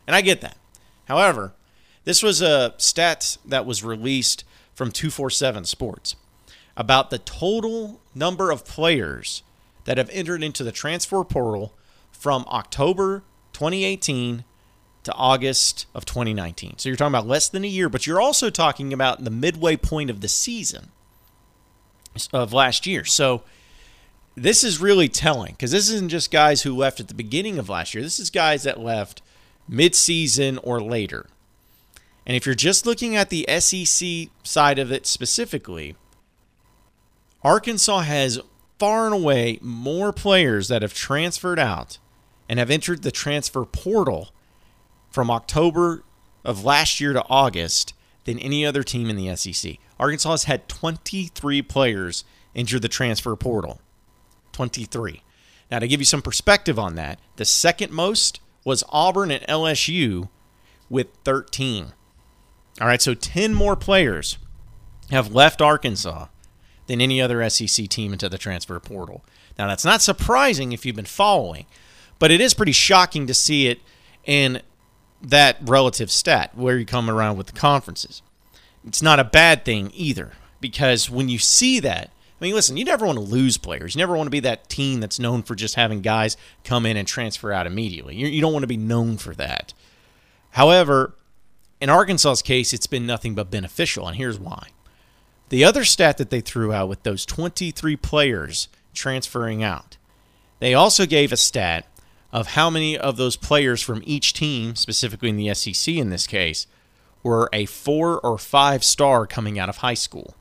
And 0.07 0.17
I 0.17 0.23
get 0.23 0.41
that. 0.41 0.57
However, 1.07 1.53
this 2.05 2.23
was 2.23 2.41
a 2.41 2.75
stat 2.79 3.37
that 3.45 3.67
was 3.67 3.85
released 3.85 4.45
from 4.75 4.91
247 4.91 5.67
Sports 5.67 6.17
about 6.77 7.11
the 7.11 7.19
total 7.19 8.01
number 8.15 8.51
of 8.51 8.65
players 8.65 9.43
that 9.85 9.99
have 9.99 10.09
entered 10.11 10.43
into 10.43 10.65
the 10.65 10.73
transfer 10.73 11.23
portal 11.25 11.75
from 12.11 12.45
October 12.49 13.23
2018 13.61 14.45
to 15.03 15.13
August 15.13 15.85
of 15.95 16.07
2019. 16.07 16.79
So 16.79 16.89
you're 16.89 16.97
talking 16.97 17.13
about 17.13 17.27
less 17.27 17.47
than 17.47 17.63
a 17.63 17.69
year, 17.69 17.91
but 17.91 18.07
you're 18.07 18.21
also 18.21 18.49
talking 18.49 18.91
about 18.91 19.23
the 19.23 19.31
midway 19.31 19.77
point 19.77 20.09
of 20.09 20.23
the 20.23 20.29
season 20.29 20.89
of 22.33 22.55
last 22.55 22.87
year. 22.87 23.05
So 23.05 23.43
this 24.35 24.65
is 24.65 24.81
really 24.81 25.11
telling 25.11 25.53
because 25.53 25.73
this 25.73 25.91
isn't 25.91 26.09
just 26.09 26.31
guys 26.31 26.63
who 26.63 26.75
left 26.75 27.01
at 27.01 27.09
the 27.09 27.15
beginning 27.15 27.59
of 27.59 27.69
last 27.69 27.93
year. 27.93 28.03
This 28.03 28.19
is 28.19 28.31
guys 28.31 28.63
that 28.63 28.81
left 28.81 29.21
mid-season 29.69 30.57
or 30.63 30.81
later. 30.81 31.27
And 32.25 32.35
if 32.35 32.47
you're 32.47 32.55
just 32.55 32.87
looking 32.87 33.15
at 33.15 33.29
the 33.29 33.47
SEC 33.61 34.31
side 34.43 34.79
of 34.79 34.91
it 34.91 35.07
specifically, 35.07 35.97
Arkansas 37.43 38.01
has 38.01 38.41
far 38.79 39.05
and 39.05 39.15
away 39.15 39.59
more 39.61 40.15
players 40.15 40.69
that 40.69 40.81
have 40.81 40.95
transferred 40.95 41.59
out 41.59 41.99
and 42.51 42.59
have 42.59 42.69
entered 42.69 43.05
the 43.05 43.13
transfer 43.13 43.65
portal 43.65 44.31
from 45.09 45.31
October 45.31 46.03
of 46.45 46.65
last 46.65 47.01
year 47.01 47.13
to 47.13 47.25
August 47.31 47.95
than 48.25 48.41
any 48.41 48.67
other 48.67 48.83
team 48.83 49.09
in 49.09 49.15
the 49.15 49.37
SEC. 49.37 49.77
Arkansas 50.01 50.31
has 50.33 50.45
had 50.45 50.69
23 50.69 51.63
players 51.63 52.25
enter 52.57 52.81
the 52.81 52.89
transfer 52.89 53.37
portal. 53.37 53.81
23. 54.51 55.23
Now, 55.71 55.79
to 55.79 55.87
give 55.87 56.01
you 56.01 56.05
some 56.05 56.23
perspective 56.23 56.77
on 56.77 56.97
that, 56.97 57.21
the 57.37 57.45
second 57.45 57.93
most 57.93 58.41
was 58.65 58.83
Auburn 58.89 59.31
and 59.31 59.47
LSU 59.47 60.29
with 60.89 61.07
13. 61.23 61.93
All 62.81 62.89
right, 62.89 63.01
so 63.01 63.15
10 63.15 63.55
more 63.55 63.77
players 63.77 64.39
have 65.13 65.33
left 65.33 65.63
Arkansas 65.63 66.27
than 66.89 67.01
any 67.01 67.23
other 67.23 67.49
SEC 67.49 67.87
team 67.87 68.13
into 68.13 68.29
the 68.29 68.39
transfer 68.39 68.81
portal. 68.81 69.25
Now, 69.57 69.69
that's 69.69 69.85
not 69.85 70.03
surprising 70.03 70.73
if 70.73 70.85
you've 70.85 70.97
been 70.97 71.05
following 71.05 71.67
but 72.21 72.31
it 72.31 72.41
is 72.41 72.55
pretty 72.55 72.71
shocking 72.71 73.27
to 73.27 73.35
see 73.35 73.67
it 73.67 73.81
in 74.25 74.63
that 75.21 75.57
relative 75.63 76.11
stat 76.11 76.53
where 76.55 76.79
you 76.79 76.87
come 76.87 77.11
around 77.11 77.37
with 77.37 77.49
the 77.49 77.59
conferences. 77.59 78.23
It's 78.87 79.03
not 79.03 79.19
a 79.19 79.25
bad 79.25 79.65
thing 79.65 79.91
either 79.95 80.33
because 80.61 81.11
when 81.11 81.29
you 81.29 81.39
see 81.39 81.81
that, 81.81 82.11
I 82.41 82.45
mean, 82.45 82.55
listen, 82.55 82.77
you 82.77 82.85
never 82.85 83.05
want 83.05 83.19
to 83.19 83.25
lose 83.25 83.59
players. 83.59 83.95
You 83.95 83.99
never 83.99 84.17
want 84.17 84.27
to 84.27 84.31
be 84.31 84.41
that 84.41 84.69
team 84.71 85.01
that's 85.01 85.19
known 85.19 85.43
for 85.43 85.55
just 85.55 85.75
having 85.75 86.01
guys 86.01 86.37
come 86.65 86.87
in 86.87 86.97
and 86.97 87.07
transfer 87.07 87.53
out 87.53 87.67
immediately. 87.67 88.15
You, 88.17 88.41
don't 88.41 88.53
want 88.53 88.63
to 88.63 88.69
be 88.69 88.79
known 88.79 89.19
for 89.19 89.35
that. 89.35 89.75
However, 90.53 91.15
in 91.81 91.91
Arkansas's 91.91 92.41
case, 92.41 92.73
it's 92.73 92.87
been 92.87 93.07
nothing 93.07 93.35
but 93.35 93.51
beneficial, 93.51 94.07
and 94.07 94.17
here's 94.17 94.39
why. 94.39 94.69
The 95.51 95.65
other 95.65 95.85
stat 95.85 96.17
that 96.17 96.31
they 96.31 96.41
threw 96.41 96.73
out 96.73 96.89
with 96.89 97.03
those 97.03 97.27
23 97.27 97.97
players 97.97 98.69
transferring 98.95 99.63
out, 99.63 99.99
they 100.61 100.73
also 100.73 101.05
gave 101.05 101.33
a 101.33 101.37
stat 101.37 101.87
of 102.33 102.49
how 102.49 102.71
many 102.71 102.97
of 102.97 103.17
those 103.17 103.37
players 103.37 103.83
from 103.83 104.03
each 104.05 104.33
team, 104.33 104.77
specifically 104.77 105.29
in 105.29 105.37
the 105.37 105.53
SEC 105.55 105.95
in 105.95 106.11
this 106.11 106.27
case, 106.27 106.67
were 107.23 107.49
a 107.53 107.67
four 107.67 108.21
or 108.21 108.39
five 108.39 108.85
star 108.85 109.27
coming 109.27 109.59
out 109.59 109.69
of 109.69 109.79
high 109.79 109.95
school. 109.95 110.35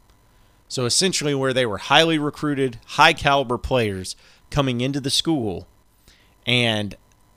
So 0.68 0.86
essentially, 0.86 1.34
where 1.34 1.54
they 1.54 1.66
were 1.66 1.80
highly 1.80 2.20
recruited, 2.20 2.80
high 2.86 3.14
caliber 3.14 3.58
players 3.58 4.16
coming 4.52 4.82
into 4.82 5.00
the 5.00 5.10
school, 5.10 5.68
and 6.46 6.96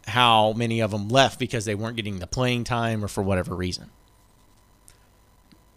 how 0.08 0.52
many 0.52 0.80
of 0.80 0.90
them 0.90 1.08
left 1.08 1.38
because 1.38 1.64
they 1.64 1.74
weren't 1.74 1.96
getting 1.96 2.18
the 2.18 2.26
playing 2.26 2.64
time 2.64 3.04
or 3.04 3.08
for 3.08 3.22
whatever 3.22 3.54
reason. 3.54 3.90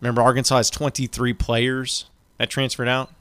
Remember, 0.01 0.21
Arkansas 0.21 0.57
has 0.57 0.69
23 0.69 1.33
players 1.33 2.09
that 2.37 2.49
transferred 2.49 2.87
out. 2.87 3.11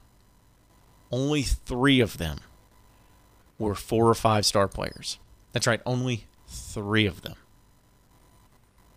Only 1.11 1.42
three 1.42 2.00
of 2.00 2.18
them 2.18 2.40
were 3.58 3.75
four 3.75 4.08
or 4.08 4.14
five 4.14 4.44
star 4.44 4.66
players. 4.66 5.18
That's 5.54 5.66
right, 5.66 5.80
only 5.87 6.26
three 6.46 7.06
of 7.06 7.23
them. 7.23 7.37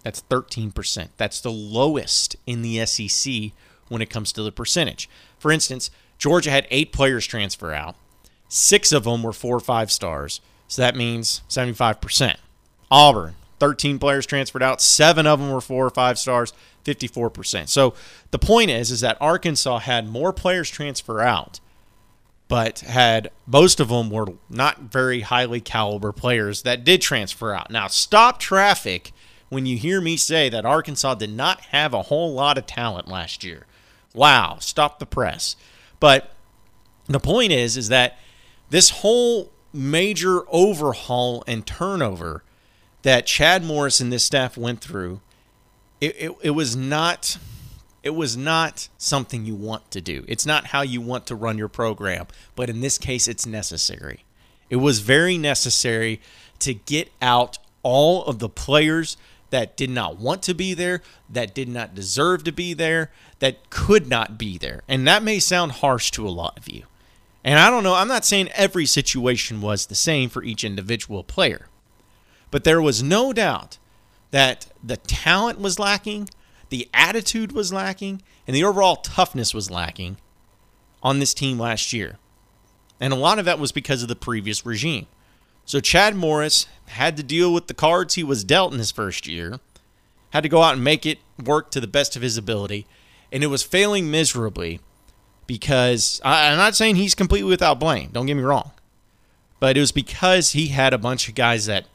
That's 0.04 0.24
13%. 0.24 1.10
That's 1.16 1.40
the 1.40 1.52
lowest 1.52 2.36
in 2.46 2.62
the 2.62 2.86
SEC 2.86 3.52
when 3.88 4.02
it 4.02 4.10
comes 4.10 4.34
to 4.34 4.44
the 4.44 4.52
percentage. 4.52 5.10
For 5.40 5.52
instance, 5.52 5.90
Georgia 6.18 6.50
had 6.50 6.68
eight 6.70 6.92
players 6.92 7.26
transfer 7.26 7.72
out, 7.72 7.96
six 8.50 8.92
of 8.92 9.04
them 9.04 9.24
were 9.24 9.34
four 9.34 9.56
or 9.56 9.62
five 9.62 9.92
stars. 9.92 10.42
So 10.68 10.82
that 10.82 10.96
means 10.96 11.42
75%. 11.48 12.36
Auburn, 12.92 13.36
13 13.60 14.00
players 14.00 14.26
transferred 14.26 14.64
out, 14.64 14.82
seven 14.82 15.28
of 15.28 15.40
them 15.40 15.52
were 15.52 15.62
four 15.62 15.86
or 15.86 15.90
five 15.90 16.18
stars, 16.18 16.54
54%. 16.84 17.70
So 17.70 17.94
the 18.32 18.40
point 18.40 18.70
is, 18.72 18.92
is 18.92 19.02
that 19.02 19.18
Arkansas 19.22 19.80
had 19.80 20.10
more 20.10 20.34
players 20.34 20.70
transfer 20.70 21.22
out, 21.22 21.60
but 22.48 22.80
had 22.80 23.30
most 23.46 23.80
of 23.80 23.90
them 23.90 24.10
were 24.10 24.34
not 24.50 24.84
very 24.84 25.22
highly 25.22 25.60
caliber 25.60 26.12
players 26.12 26.62
that 26.62 26.84
did 26.84 27.02
transfer 27.02 27.54
out. 27.54 27.70
Now, 27.70 27.88
stop 27.88 28.40
traffic 28.40 29.12
when 29.50 29.66
you 29.66 29.78
hear 29.78 30.02
me 30.02 30.18
say 30.18 30.50
that 30.50 30.66
Arkansas 30.66 31.16
did 31.16 31.32
not 31.32 31.62
have 31.62 31.94
a 31.94 32.04
whole 32.04 32.34
lot 32.34 32.58
of 32.58 32.66
talent 32.66 33.08
last 33.08 33.44
year. 33.44 33.66
Wow, 34.14 34.58
stop 34.60 35.00
the 35.00 35.06
press. 35.06 35.56
But 36.00 36.34
the 37.06 37.20
point 37.20 37.52
is, 37.52 37.78
is 37.78 37.90
that 37.90 38.18
this 38.70 38.90
whole 38.90 39.52
major 39.74 40.42
overhaul 40.50 41.44
and 41.48 41.66
turnover 41.66 42.44
that 43.04 43.26
Chad 43.26 43.64
Morris 43.64 44.00
and 44.00 44.12
this 44.12 44.24
staff 44.24 44.58
went 44.58 44.82
through, 44.82 45.22
it, 46.02 46.16
it, 46.18 46.32
it, 46.44 46.50
was 46.52 46.76
not 46.76 47.38
it 48.08 48.16
was 48.16 48.38
not 48.38 48.88
something 48.98 49.46
you 49.46 49.54
want 49.54 49.92
to 49.92 50.00
do. 50.00 50.24
It's 50.30 50.46
not 50.46 50.68
how 50.68 50.82
you 50.82 51.02
want 51.02 51.28
to 51.28 51.36
run 51.36 51.58
your 51.58 51.68
program, 51.68 52.26
but 52.56 52.70
in 52.70 52.80
this 52.80 52.98
case 52.98 53.28
it's 53.28 53.46
necessary. 53.46 54.24
It 54.70 54.78
was 54.78 55.02
very 55.02 55.38
necessary 55.38 56.22
to 56.60 56.74
get 56.74 57.12
out 57.22 57.58
all 57.84 58.24
of 58.24 58.40
the 58.40 58.48
players 58.48 59.18
that 59.50 59.76
did 59.76 59.90
not 59.90 60.18
want 60.18 60.42
to 60.44 60.54
be 60.54 60.74
there, 60.74 61.02
that 61.30 61.54
did 61.54 61.68
not 61.68 61.96
deserve 61.96 62.46
to 62.46 62.54
be 62.54 62.74
there, 62.74 63.12
that 63.40 63.70
could 63.70 64.08
not 64.08 64.38
be 64.38 64.58
there. 64.58 64.84
And 64.88 65.06
that 65.06 65.22
may 65.22 65.40
sound 65.40 65.74
harsh 65.74 66.10
to 66.12 66.26
a 66.26 66.30
lot 66.30 66.58
of 66.58 66.70
you. 66.70 66.84
And 67.44 67.60
I 67.60 67.70
don't 67.70 67.84
know, 67.84 67.96
I'm 67.96 68.08
not 68.08 68.24
saying 68.24 68.48
every 68.56 68.86
situation 68.86 69.60
was 69.60 69.88
the 69.88 69.96
same 69.96 70.30
for 70.30 70.46
each 70.46 70.64
individual 70.64 71.26
player, 71.26 71.68
but 72.52 72.64
there 72.64 72.82
was 72.82 73.04
no 73.04 73.34
doubt 73.34 73.78
that 74.32 74.68
the 74.82 74.96
talent 74.96 75.60
was 75.60 75.78
lacking, 75.78 76.30
the 76.70 76.90
attitude 76.94 77.52
was 77.52 77.74
lacking, 77.74 78.22
and 78.46 78.56
the 78.56 78.64
overall 78.64 78.98
toughness 78.98 79.54
was 79.54 79.72
lacking 79.72 80.18
on 81.02 81.20
this 81.20 81.34
team 81.34 81.60
last 81.60 81.94
year. 81.94 82.18
And 83.00 83.14
a 83.14 83.18
lot 83.18 83.40
of 83.40 83.46
that 83.46 83.60
was 83.60 83.72
because 83.72 84.02
of 84.02 84.10
the 84.10 84.16
previous 84.16 84.66
regime. 84.66 85.08
So 85.66 85.80
Chad 85.80 86.16
Morris 86.16 86.66
had 86.88 87.18
to 87.18 87.24
deal 87.24 87.54
with 87.54 87.68
the 87.68 87.74
cards 87.74 88.16
he 88.16 88.24
was 88.24 88.44
dealt 88.44 88.72
in 88.72 88.80
his 88.80 88.92
first 88.92 89.28
year, 89.28 89.60
had 90.32 90.44
to 90.44 90.50
go 90.50 90.64
out 90.64 90.76
and 90.76 90.84
make 90.84 91.06
it 91.06 91.20
work 91.44 91.72
to 91.72 91.80
the 91.80 91.88
best 91.88 92.16
of 92.16 92.22
his 92.22 92.38
ability, 92.38 92.88
and 93.32 93.44
it 93.44 93.48
was 93.48 93.64
failing 93.64 94.10
miserably 94.10 94.80
because 95.46 96.22
I'm 96.24 96.58
not 96.58 96.76
saying 96.76 96.96
he's 96.96 97.16
completely 97.16 97.50
without 97.50 97.80
blame. 97.80 98.10
Don't 98.12 98.26
get 98.26 98.36
me 98.36 98.44
wrong, 98.44 98.72
but 99.60 99.78
it 99.78 99.80
was 99.80 99.92
because 99.92 100.54
he 100.54 100.68
had 100.68 100.94
a 100.94 100.98
bunch 100.98 101.28
of 101.28 101.36
guys 101.36 101.66
that 101.66 101.86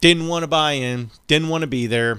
didn't 0.00 0.28
want 0.28 0.42
to 0.42 0.48
buy 0.48 0.72
in, 0.72 1.10
didn't 1.26 1.48
want 1.48 1.62
to 1.62 1.68
be 1.68 1.86
there, 1.86 2.18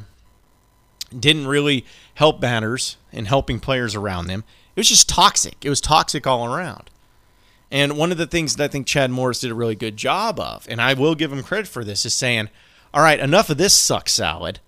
didn't 1.20 1.48
really 1.48 1.86
help 2.16 2.40
batters 2.40 2.98
and 3.12 3.28
helping 3.28 3.60
players 3.60 3.96
around 3.96 4.28
them. 4.28 4.44
It 4.76 4.80
was 4.80 4.90
just 4.90 5.10
toxic. 5.10 5.64
It 5.64 5.70
was 5.70 5.82
toxic 5.82 6.28
all 6.28 6.46
around. 6.46 6.90
And 7.72 7.98
one 7.98 8.12
of 8.12 8.18
the 8.18 8.28
things 8.28 8.56
that 8.56 8.64
I 8.64 8.68
think 8.68 8.88
Chad 8.88 9.12
Morris 9.12 9.40
did 9.40 9.52
a 9.52 9.56
really 9.56 9.76
good 9.76 9.98
job 9.98 10.40
of, 10.40 10.66
and 10.70 10.82
I 10.82 10.94
will 10.94 11.16
give 11.16 11.32
him 11.32 11.44
credit 11.44 11.68
for 11.68 11.84
this, 11.84 12.06
is 12.06 12.14
saying, 12.14 12.50
all 12.94 13.02
right, 13.02 13.20
enough 13.20 13.50
of 13.50 13.58
this 13.58 13.74
suck 13.74 14.08
salad. 14.08 14.60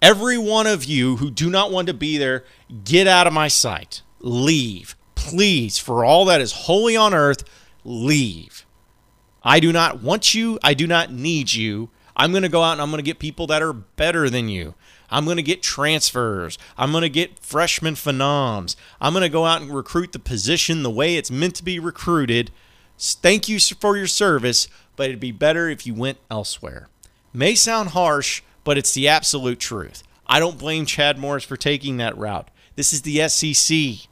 Every 0.00 0.38
one 0.38 0.66
of 0.66 0.84
you 0.84 1.16
who 1.16 1.30
do 1.30 1.48
not 1.48 1.70
want 1.70 1.88
to 1.88 1.94
be 1.94 2.18
there, 2.18 2.44
get 2.84 3.06
out 3.06 3.26
of 3.26 3.32
my 3.32 3.48
sight 3.48 4.02
leave. 4.20 4.96
Please, 5.14 5.78
for 5.78 6.04
all 6.04 6.24
that 6.24 6.40
is 6.40 6.52
holy 6.52 6.96
on 6.96 7.14
earth, 7.14 7.44
leave. 7.84 8.66
I 9.42 9.60
do 9.60 9.72
not 9.72 10.02
want 10.02 10.34
you. 10.34 10.58
I 10.62 10.74
do 10.74 10.86
not 10.86 11.12
need 11.12 11.52
you. 11.52 11.90
I'm 12.16 12.30
going 12.30 12.42
to 12.42 12.48
go 12.48 12.62
out 12.62 12.72
and 12.72 12.82
I'm 12.82 12.90
going 12.90 12.98
to 12.98 13.04
get 13.04 13.18
people 13.18 13.46
that 13.48 13.62
are 13.62 13.72
better 13.72 14.30
than 14.30 14.48
you. 14.48 14.74
I'm 15.14 15.26
going 15.26 15.36
to 15.36 15.44
get 15.44 15.62
transfers. 15.62 16.58
I'm 16.76 16.90
going 16.90 17.02
to 17.02 17.08
get 17.08 17.38
freshman 17.38 17.94
phenoms. 17.94 18.74
I'm 19.00 19.12
going 19.12 19.22
to 19.22 19.28
go 19.28 19.46
out 19.46 19.62
and 19.62 19.70
recruit 19.70 20.10
the 20.10 20.18
position 20.18 20.82
the 20.82 20.90
way 20.90 21.14
it's 21.14 21.30
meant 21.30 21.54
to 21.54 21.62
be 21.62 21.78
recruited. 21.78 22.50
Thank 22.98 23.48
you 23.48 23.60
for 23.60 23.96
your 23.96 24.08
service, 24.08 24.66
but 24.96 25.08
it'd 25.08 25.20
be 25.20 25.30
better 25.30 25.68
if 25.68 25.86
you 25.86 25.94
went 25.94 26.18
elsewhere. 26.32 26.88
May 27.32 27.54
sound 27.54 27.90
harsh, 27.90 28.42
but 28.64 28.76
it's 28.76 28.92
the 28.92 29.06
absolute 29.06 29.60
truth. 29.60 30.02
I 30.26 30.40
don't 30.40 30.58
blame 30.58 30.84
Chad 30.84 31.16
Morris 31.16 31.44
for 31.44 31.56
taking 31.56 31.98
that 31.98 32.18
route. 32.18 32.48
This 32.74 32.92
is 32.92 33.02
the 33.02 33.28
SEC. 33.28 34.08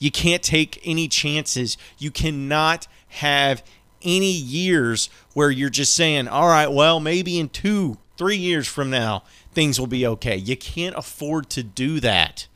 You 0.00 0.10
can't 0.10 0.42
take 0.42 0.80
any 0.84 1.06
chances. 1.06 1.76
You 1.96 2.10
cannot 2.10 2.88
have 3.06 3.62
any 4.02 4.32
years 4.32 5.10
where 5.32 5.52
you're 5.52 5.70
just 5.70 5.94
saying, 5.94 6.26
all 6.26 6.48
right, 6.48 6.72
well, 6.72 6.98
maybe 6.98 7.38
in 7.38 7.50
two, 7.50 7.98
three 8.20 8.36
years 8.36 8.68
from 8.68 8.90
now, 8.90 9.22
things 9.54 9.80
will 9.80 9.86
be 9.86 10.06
okay. 10.06 10.36
You 10.36 10.54
can't 10.54 10.94
afford 10.94 11.48
to 11.50 11.62
do 11.62 12.00
that. 12.00 12.48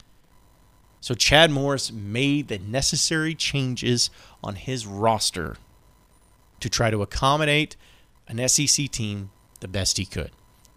So 1.00 1.14
Chad 1.14 1.50
Morris 1.50 1.90
made 1.90 2.48
the 2.48 2.58
necessary 2.58 3.34
changes 3.34 4.10
on 4.42 4.56
his 4.56 4.86
roster 4.86 5.56
to 6.60 6.68
try 6.68 6.90
to 6.90 7.00
accommodate 7.00 7.76
an 8.28 8.46
SEC 8.46 8.90
team 8.90 9.30
the 9.60 9.68
best 9.68 9.96
he 9.96 10.04
could. 10.04 10.32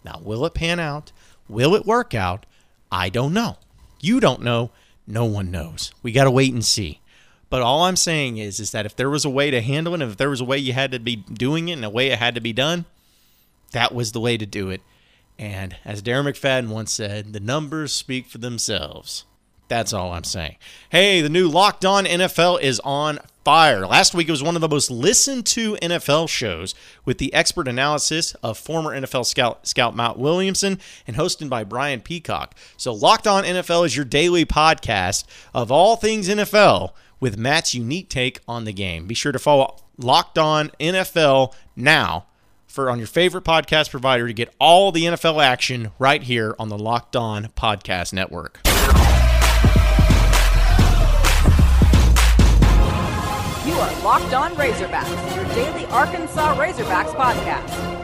Now, 0.06 0.22
will 0.24 0.46
it 0.46 0.54
pan 0.54 0.80
out? 0.80 1.12
Will 1.50 1.74
it 1.74 1.84
work 1.84 2.14
out? 2.14 2.46
I 2.90 3.10
don't 3.10 3.34
know. 3.34 3.58
You 4.00 4.20
don't 4.20 4.40
know. 4.40 4.70
No 5.06 5.26
one 5.26 5.50
knows. 5.50 5.92
We 6.02 6.12
got 6.12 6.24
to 6.24 6.30
wait 6.30 6.54
and 6.54 6.64
see. 6.64 7.02
But 7.50 7.60
all 7.60 7.82
I'm 7.82 7.96
saying 7.96 8.38
is, 8.38 8.58
is 8.58 8.70
that 8.70 8.86
if 8.86 8.96
there 8.96 9.10
was 9.10 9.26
a 9.26 9.30
way 9.30 9.50
to 9.50 9.60
handle 9.60 9.94
it, 9.94 10.00
if 10.00 10.16
there 10.16 10.30
was 10.30 10.40
a 10.40 10.46
way 10.46 10.56
you 10.56 10.72
had 10.72 10.92
to 10.92 10.98
be 10.98 11.16
doing 11.16 11.68
it, 11.68 11.74
and 11.74 11.84
a 11.84 11.90
way 11.90 12.06
it 12.06 12.18
had 12.18 12.34
to 12.36 12.40
be 12.40 12.54
done, 12.54 12.86
that 13.72 13.94
was 13.94 14.12
the 14.12 14.20
way 14.20 14.36
to 14.36 14.46
do 14.46 14.70
it. 14.70 14.80
And 15.38 15.76
as 15.84 16.02
Darren 16.02 16.24
McFadden 16.24 16.68
once 16.68 16.92
said, 16.92 17.32
the 17.32 17.40
numbers 17.40 17.92
speak 17.92 18.26
for 18.26 18.38
themselves. 18.38 19.24
That's 19.68 19.92
all 19.92 20.12
I'm 20.12 20.24
saying. 20.24 20.56
Hey, 20.88 21.20
the 21.20 21.28
new 21.28 21.46
Locked 21.46 21.84
On 21.84 22.06
NFL 22.06 22.60
is 22.62 22.80
on 22.80 23.18
fire. 23.44 23.86
Last 23.86 24.14
week 24.14 24.28
it 24.28 24.32
was 24.32 24.42
one 24.42 24.56
of 24.56 24.60
the 24.62 24.68
most 24.68 24.90
listened 24.90 25.46
to 25.46 25.76
NFL 25.76 26.28
shows 26.28 26.74
with 27.04 27.18
the 27.18 27.32
expert 27.34 27.68
analysis 27.68 28.34
of 28.42 28.58
former 28.58 28.98
NFL 28.98 29.26
scout, 29.26 29.66
scout 29.66 29.94
Matt 29.94 30.18
Williamson 30.18 30.78
and 31.06 31.16
hosted 31.16 31.48
by 31.48 31.64
Brian 31.64 32.00
Peacock. 32.00 32.54
So 32.76 32.92
Locked 32.92 33.26
On 33.26 33.44
NFL 33.44 33.86
is 33.86 33.94
your 33.94 34.04
daily 34.04 34.44
podcast 34.44 35.24
of 35.54 35.70
all 35.70 35.96
things 35.96 36.28
NFL 36.28 36.92
with 37.20 37.38
Matt's 37.38 37.74
unique 37.74 38.08
take 38.08 38.40
on 38.48 38.64
the 38.64 38.72
game. 38.72 39.06
Be 39.06 39.14
sure 39.14 39.32
to 39.32 39.38
follow 39.38 39.76
Locked 39.98 40.38
On 40.38 40.70
NFL 40.80 41.54
now 41.76 42.26
for 42.68 42.90
on 42.90 42.98
your 42.98 43.06
favorite 43.06 43.44
podcast 43.44 43.90
provider 43.90 44.26
to 44.26 44.32
get 44.32 44.54
all 44.60 44.92
the 44.92 45.04
NFL 45.04 45.42
action 45.42 45.90
right 45.98 46.22
here 46.22 46.54
on 46.58 46.68
the 46.68 46.78
Locked 46.78 47.16
On 47.16 47.46
Podcast 47.56 48.12
Network. 48.12 48.60
You 53.66 53.74
are 53.74 54.02
Locked 54.02 54.34
On 54.34 54.54
Razorbacks, 54.54 55.36
your 55.36 55.44
daily 55.54 55.86
Arkansas 55.86 56.54
Razorbacks 56.56 57.14
podcast. 57.14 57.98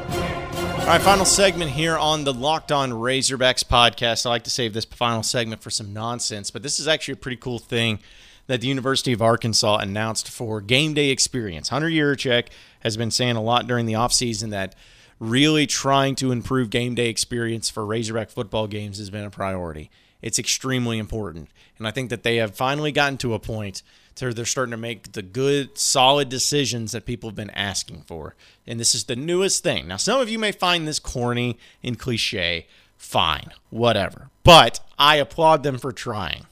All 0.80 0.86
right, 0.86 1.00
final 1.00 1.24
segment 1.24 1.70
here 1.70 1.96
on 1.96 2.24
the 2.24 2.34
Locked 2.34 2.72
On 2.72 2.90
Razorbacks 2.90 3.64
podcast. 3.64 4.26
I 4.26 4.30
like 4.30 4.44
to 4.44 4.50
save 4.50 4.74
this 4.74 4.84
final 4.84 5.22
segment 5.22 5.62
for 5.62 5.70
some 5.70 5.92
nonsense, 5.92 6.50
but 6.50 6.62
this 6.62 6.80
is 6.80 6.88
actually 6.88 7.12
a 7.12 7.16
pretty 7.16 7.36
cool 7.36 7.58
thing 7.58 8.00
that 8.46 8.60
the 8.60 8.66
University 8.66 9.12
of 9.12 9.22
Arkansas 9.22 9.78
announced 9.78 10.28
for 10.28 10.60
game 10.60 10.94
day 10.94 11.10
experience. 11.10 11.68
Hunter 11.68 11.88
Yurachek 11.88 12.48
has 12.80 12.96
been 12.96 13.10
saying 13.10 13.36
a 13.36 13.42
lot 13.42 13.66
during 13.66 13.86
the 13.86 13.94
offseason 13.94 14.50
that 14.50 14.74
really 15.18 15.66
trying 15.66 16.14
to 16.16 16.32
improve 16.32 16.70
game 16.70 16.94
day 16.94 17.08
experience 17.08 17.70
for 17.70 17.86
Razorback 17.86 18.30
football 18.30 18.66
games 18.66 18.98
has 18.98 19.10
been 19.10 19.24
a 19.24 19.30
priority. 19.30 19.90
It's 20.20 20.38
extremely 20.38 20.98
important. 20.98 21.48
And 21.78 21.86
I 21.86 21.90
think 21.90 22.10
that 22.10 22.22
they 22.22 22.36
have 22.36 22.54
finally 22.54 22.92
gotten 22.92 23.18
to 23.18 23.34
a 23.34 23.38
point 23.38 23.82
to 24.16 24.32
they're 24.32 24.44
starting 24.44 24.70
to 24.70 24.76
make 24.76 25.12
the 25.12 25.22
good, 25.22 25.76
solid 25.76 26.28
decisions 26.28 26.92
that 26.92 27.04
people 27.04 27.28
have 27.28 27.36
been 27.36 27.50
asking 27.50 28.04
for. 28.06 28.34
And 28.66 28.78
this 28.78 28.94
is 28.94 29.04
the 29.04 29.16
newest 29.16 29.62
thing. 29.62 29.88
Now, 29.88 29.96
some 29.96 30.20
of 30.20 30.30
you 30.30 30.38
may 30.38 30.52
find 30.52 30.86
this 30.86 30.98
corny 30.98 31.58
and 31.82 31.98
cliche 31.98 32.66
fine, 32.96 33.50
whatever. 33.70 34.30
But 34.44 34.80
I 34.98 35.16
applaud 35.16 35.62
them 35.62 35.78
for 35.78 35.92
trying. 35.92 36.46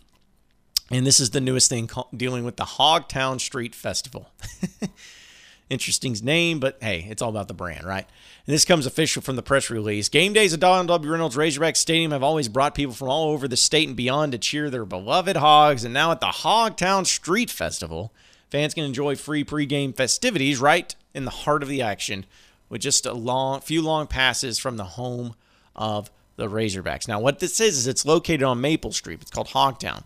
And 0.93 1.07
this 1.07 1.21
is 1.21 1.31
the 1.31 1.41
newest 1.41 1.71
thing 1.71 1.89
dealing 2.15 2.45
with 2.45 2.57
the 2.57 2.65
Hogtown 2.65 3.41
Street 3.41 3.75
Festival. 3.75 4.31
Interesting 5.71 6.15
name, 6.23 6.61
but 6.61 6.77
hey, 6.83 7.07
it's 7.09 7.23
all 7.23 7.31
about 7.31 7.49
the 7.49 7.55
brand, 7.55 7.87
right? 7.87 8.07
And 8.47 8.55
this 8.55 8.67
comes 8.67 8.85
official 8.85 9.23
from 9.23 9.37
the 9.37 9.43
press 9.43 9.71
release. 9.71 10.11
Game 10.11 10.35
days 10.35 10.53
at 10.53 10.61
Donald 10.61 10.89
W. 10.89 11.11
Reynolds 11.11 11.35
Razorback 11.35 11.77
Stadium 11.77 12.11
have 12.11 12.23
always 12.23 12.51
brought 12.51 12.75
people 12.75 12.93
from 12.93 13.09
all 13.09 13.31
over 13.31 13.49
the 13.49 13.57
state 13.57 13.89
and 13.89 13.97
beyond 13.97 14.33
to 14.33 14.39
cheer 14.39 14.69
their 14.69 14.85
beloved 14.85 15.37
Hogs. 15.37 15.83
And 15.83 15.95
now 15.95 16.11
at 16.11 16.21
the 16.21 16.27
Hogtown 16.27 17.07
Street 17.07 17.49
Festival, 17.49 18.13
fans 18.51 18.75
can 18.75 18.85
enjoy 18.85 19.17
free 19.17 19.45
pregame 19.45 19.97
festivities 19.97 20.61
right 20.61 20.95
in 21.15 21.25
the 21.25 21.31
heart 21.31 21.63
of 21.63 21.71
the 21.71 21.81
action 21.81 22.27
with 22.69 22.83
just 22.83 23.07
a 23.07 23.15
long, 23.15 23.63
few 23.63 23.81
long 23.81 24.07
passes 24.07 24.59
from 24.59 24.77
the 24.77 24.85
home 24.85 25.37
of 25.75 26.11
the 26.37 26.49
Razorbacks. 26.49 27.09
Now, 27.09 27.19
what 27.19 27.39
this 27.39 27.61
is, 27.61 27.79
is 27.79 27.87
it's 27.87 28.05
located 28.05 28.43
on 28.43 28.61
Maple 28.61 28.93
Street. 28.93 29.23
It's 29.23 29.31
called 29.31 29.49
Hogtown 29.49 30.03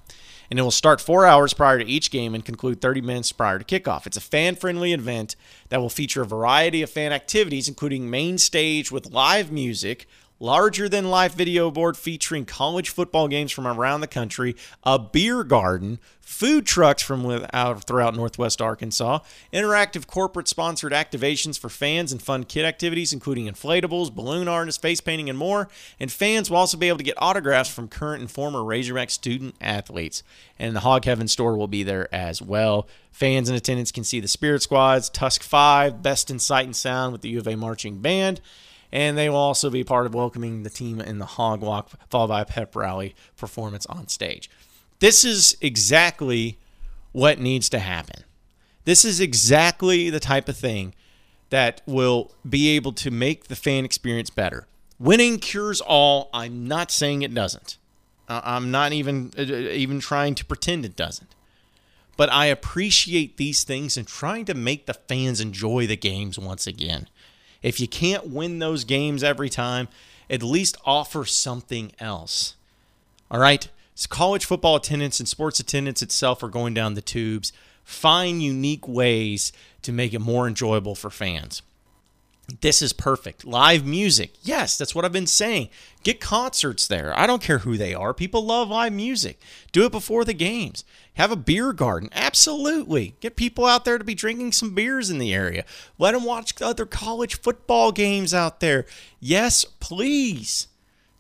and 0.51 0.59
it 0.59 0.63
will 0.63 0.71
start 0.71 1.01
four 1.01 1.27
hours 1.27 1.55
prior 1.55 1.79
to 1.79 1.85
each 1.85 2.11
game 2.11 2.35
and 2.35 2.45
conclude 2.45 2.81
30 2.81 3.01
minutes 3.01 3.33
prior 3.33 3.59
to 3.59 3.65
kickoff. 3.65 4.07
It's 4.07 4.17
a 4.17 4.21
fan 4.21 4.57
friendly 4.57 4.93
event 4.93 5.37
that 5.69 5.81
will 5.81 5.91
feature 5.91 6.23
a 6.23 6.27
variety 6.27 6.83
of 6.83 6.91
fan 6.91 7.13
activities, 7.13 7.69
including 7.69 8.11
main 8.11 8.39
stage 8.39 8.91
with 8.91 9.13
live 9.13 9.51
music, 9.51 10.07
larger 10.39 10.89
than 10.89 11.11
life 11.11 11.35
video 11.35 11.71
board 11.71 11.97
featuring 11.97 12.45
college 12.45 12.91
football 12.91 13.29
games 13.29 13.53
from 13.53 13.67
around 13.67 14.01
the 14.01 14.07
country, 14.07 14.55
a 14.85 14.99
beer 14.99 15.45
garden, 15.45 15.99
food 16.21 16.67
trucks 16.67 17.03
from 17.03 17.47
out 17.53 17.85
throughout 17.85 18.15
Northwest 18.15 18.61
Arkansas, 18.61 19.21
interactive 19.53 20.07
corporate 20.07 20.49
sponsored 20.49 20.93
activations 20.93 21.59
for 21.59 21.69
fans 21.69 22.13
and 22.13 22.21
fun 22.21 22.45
kid 22.45 22.65
activities, 22.65 23.13
including 23.13 23.47
inflatables, 23.47 24.15
balloon 24.15 24.49
artists, 24.49 24.81
face 24.81 25.01
painting, 25.01 25.31
and 25.31 25.39
more. 25.39 25.69
And 25.99 26.11
fans 26.11 26.51
will 26.51 26.59
also 26.59 26.77
be 26.77 26.89
able 26.89 26.99
to 26.99 27.05
get 27.05 27.15
autographs 27.19 27.73
from 27.73 27.89
current 27.89 28.21
and 28.21 28.31
former 28.31 28.65
Razorback 28.65 29.11
student 29.11 29.55
athletes. 29.61 30.23
And 30.59 30.75
the 30.75 30.81
Hog 30.81 31.05
Heaven 31.05 31.29
store 31.29 31.57
will 31.57 31.69
be 31.69 31.83
there 31.83 32.13
as 32.15 32.43
well. 32.43 32.89
Fans 33.13 33.49
in 33.49 33.55
attendance 33.55 33.93
can 33.93 34.05
see 34.05 34.21
the 34.21 34.29
Spirit 34.29 34.63
Squads, 34.63 35.09
Tusk 35.09 35.43
5, 35.43 36.03
Best 36.03 36.31
in 36.31 36.39
Sight 36.39 36.67
and 36.67 36.77
Sound 36.77 37.13
with 37.13 37.23
the 37.23 37.31
U 37.31 37.39
of 37.39 37.47
A 37.47 37.57
Marching 37.57 38.01
Band 38.01 38.41
and 38.93 39.17
they 39.17 39.29
will 39.29 39.37
also 39.37 39.71
be 39.71 39.85
part 39.85 40.07
of 40.07 40.15
welcoming 40.15 40.63
the 40.63 40.71
team 40.71 41.01
in 41.01 41.19
the 41.19 41.27
Hog 41.27 41.61
Walk, 41.61 41.91
followed 42.09 42.29
by 42.29 42.41
a 42.43 42.47
pep 42.47 42.75
rally 42.75 43.15
performance 43.37 43.87
on 43.87 44.09
stage. 44.09 44.51
This 45.01 45.25
is 45.25 45.57
exactly 45.61 46.59
what 47.13 47.39
needs 47.39 47.69
to 47.71 47.79
happen. 47.79 48.25
This 48.85 49.05
is 49.05 49.21
exactly 49.21 50.11
the 50.11 50.21
type 50.21 50.49
of 50.49 50.57
thing 50.57 50.95
that 51.51 51.83
will 51.87 52.33
be 52.49 52.69
able 52.71 52.93
to 52.93 53.11
make 53.11 53.49
the 53.49 53.57
fan 53.57 53.85
experience 53.85 54.31
better. 54.31 54.67
Winning 54.99 55.39
cures 55.39 55.81
all. 55.81 56.31
I'm 56.33 56.67
not 56.67 56.91
saying 56.91 57.23
it 57.23 57.35
doesn't. 57.35 57.79
I'm 58.29 58.71
not 58.71 58.93
even 58.93 59.33
uh, 59.39 59.43
uh, 59.43 59.45
even 59.45 60.01
trying 60.01 60.35
to 60.37 60.45
pretend 60.45 60.85
it 60.85 60.97
doesn't. 60.97 61.35
But 62.17 62.33
I 62.33 62.47
appreciate 62.47 63.37
these 63.37 63.63
things 63.63 63.97
and 63.97 64.07
trying 64.07 64.47
to 64.47 64.55
make 64.55 64.87
the 64.87 64.95
fans 64.95 65.41
enjoy 65.41 65.87
the 65.87 65.97
games 65.97 66.39
once 66.39 66.67
again. 66.67 67.09
If 67.63 67.81
you 67.81 67.89
can't 67.89 68.29
win 68.29 68.59
those 68.59 68.85
games 68.85 69.23
every 69.23 69.49
time, 69.49 69.89
at 70.29 70.43
least 70.43 70.77
offer 70.85 71.25
something 71.25 71.93
else. 71.99 72.55
All 73.31 73.41
right? 73.41 73.69
So 73.95 74.09
college 74.11 74.45
football 74.45 74.77
attendance 74.77 75.21
and 75.21 75.29
sports 75.29 75.59
attendance 75.59 76.03
itself 76.03 76.43
are 76.43 76.49
going 76.49 76.75
down 76.75 76.95
the 76.95 77.03
tubes. 77.03 77.53
Find 77.83 78.43
unique 78.43 78.87
ways 78.87 79.53
to 79.83 79.93
make 79.93 80.13
it 80.13 80.21
more 80.21 80.47
enjoyable 80.47 80.95
for 80.95 81.11
fans. 81.11 81.63
This 82.61 82.81
is 82.81 82.93
perfect. 82.93 83.45
Live 83.45 83.85
music. 83.85 84.35
Yes, 84.43 84.79
that's 84.79 84.95
what 84.95 85.05
I've 85.05 85.13
been 85.13 85.27
saying. 85.27 85.69
Get 86.05 86.21
concerts 86.21 86.87
there. 86.87 87.13
I 87.19 87.27
don't 87.27 87.43
care 87.43 87.59
who 87.59 87.77
they 87.77 87.93
are. 87.93 88.15
People 88.15 88.45
love 88.45 88.69
live 88.69 88.93
music. 88.93 89.41
Do 89.73 89.85
it 89.85 89.93
before 89.93 90.25
the 90.25 90.33
games. 90.33 90.85
Have 91.15 91.33
a 91.33 91.37
beer 91.37 91.73
garden. 91.73 92.09
Absolutely. 92.13 93.17
Get 93.21 93.35
people 93.35 93.67
out 93.67 93.85
there 93.85 93.99
to 93.99 94.05
be 94.05 94.15
drinking 94.15 94.53
some 94.53 94.75
beers 94.75 95.11
in 95.11 95.19
the 95.19 95.35
area. 95.35 95.65
Let 95.99 96.13
them 96.13 96.23
watch 96.23 96.61
other 96.63 96.87
college 96.87 97.41
football 97.41 97.91
games 97.91 98.33
out 98.33 98.61
there. 98.61 98.87
Yes, 99.19 99.65
please. 99.65 100.69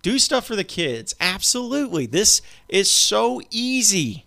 Do 0.02 0.20
stuff 0.20 0.46
for 0.46 0.54
the 0.54 0.62
kids. 0.62 1.16
Absolutely. 1.20 2.06
This 2.06 2.40
is 2.68 2.88
so 2.88 3.40
easy. 3.50 4.26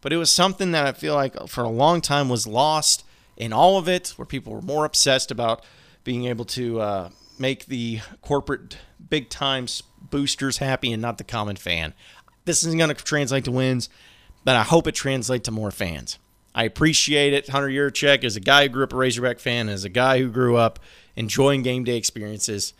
But 0.00 0.14
it 0.14 0.16
was 0.16 0.30
something 0.30 0.72
that 0.72 0.86
I 0.86 0.92
feel 0.92 1.14
like 1.14 1.48
for 1.48 1.64
a 1.64 1.68
long 1.68 2.00
time 2.00 2.30
was 2.30 2.46
lost 2.46 3.04
in 3.36 3.52
all 3.52 3.76
of 3.76 3.88
it, 3.88 4.14
where 4.16 4.24
people 4.24 4.54
were 4.54 4.62
more 4.62 4.86
obsessed 4.86 5.30
about 5.30 5.62
being 6.08 6.24
able 6.24 6.46
to 6.46 6.80
uh, 6.80 7.10
make 7.38 7.66
the 7.66 8.00
corporate 8.22 8.78
big 9.10 9.28
time 9.28 9.66
boosters 10.00 10.56
happy 10.56 10.90
and 10.90 11.02
not 11.02 11.18
the 11.18 11.22
common 11.22 11.54
fan. 11.54 11.92
This 12.46 12.62
isn't 12.62 12.78
going 12.78 12.88
to 12.88 12.94
translate 12.94 13.44
to 13.44 13.52
wins, 13.52 13.90
but 14.42 14.56
I 14.56 14.62
hope 14.62 14.86
it 14.86 14.94
translates 14.94 15.44
to 15.44 15.50
more 15.50 15.70
fans. 15.70 16.18
I 16.54 16.64
appreciate 16.64 17.34
it. 17.34 17.50
Hunter 17.50 17.68
Yurachek, 17.68 18.24
as 18.24 18.36
a 18.36 18.40
guy 18.40 18.62
who 18.62 18.68
grew 18.70 18.84
up 18.84 18.94
a 18.94 18.96
Razorback 18.96 19.38
fan, 19.38 19.68
as 19.68 19.84
a 19.84 19.90
guy 19.90 20.18
who 20.20 20.30
grew 20.30 20.56
up 20.56 20.78
enjoying 21.14 21.62
game 21.62 21.84
day 21.84 21.98
experiences, 21.98 22.72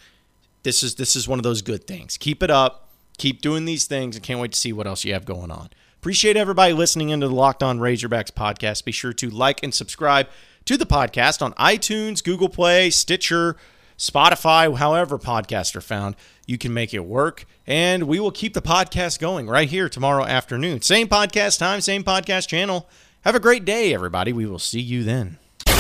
this 0.63 0.83
is 0.83 0.95
this 0.95 1.15
is 1.15 1.29
one 1.29 1.39
of 1.39 1.43
those 1.43 1.61
good 1.61 1.87
things. 1.87 2.17
Keep 2.17 2.43
it 2.43 2.51
up. 2.51 2.89
Keep 3.19 3.43
doing 3.43 3.67
these 3.67 3.85
things, 3.85 4.17
and 4.17 4.25
can't 4.25 4.41
wait 4.41 4.53
to 4.53 4.59
see 4.59 4.73
what 4.73 4.87
else 4.87 5.05
you 5.05 5.13
have 5.13 5.27
going 5.27 5.51
on. 5.51 5.69
Appreciate 5.99 6.39
everybody 6.39 6.73
listening 6.73 7.11
into 7.11 7.29
the 7.29 7.35
Locked 7.35 7.63
On 7.63 7.79
Razorbacks 7.79 8.31
podcast. 8.31 8.87
Be 8.87 8.93
sure 8.93 9.13
to 9.13 9.29
like 9.29 9.63
and 9.63 9.75
subscribe 9.75 10.29
to 10.69 10.77
the 10.77 10.85
podcast 10.85 11.41
on 11.41 11.55
iTunes, 11.55 12.23
Google 12.23 12.51
Play, 12.51 12.91
Stitcher, 12.91 13.57
Spotify, 13.97 14.77
however 14.77 15.19
podcasts 15.19 15.75
are 15.75 15.81
found. 15.81 16.15
You 16.47 16.59
can 16.59 16.75
make 16.75 16.93
it 16.93 17.07
work. 17.07 17.47
And 17.67 18.03
we 18.03 18.21
will 18.21 18.31
keep 18.31 18.53
the 18.53 18.61
podcast 18.61 19.19
going 19.19 19.47
right 19.47 19.67
here 19.67 19.89
tomorrow 19.89 20.25
afternoon. 20.25 20.83
Same 20.83 21.09
podcast 21.09 21.59
time, 21.59 21.81
same 21.81 22.05
podcast 22.05 22.49
channel. 22.49 22.87
Have 23.23 23.35
a 23.35 23.41
great 23.41 23.65
day, 23.65 23.95
everybody. 23.95 24.35
We 24.35 24.45
will 24.45 24.59
see 24.59 24.79
you 24.79 25.05
then. 25.05 25.39
You 25.67 25.75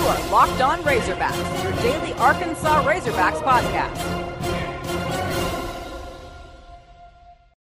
are 0.00 0.30
Locked 0.32 0.60
On 0.60 0.82
Razorbacks, 0.82 1.62
your 1.62 1.72
daily 1.82 2.14
Arkansas 2.14 2.82
Razorbacks 2.82 3.40
podcast 3.42 4.23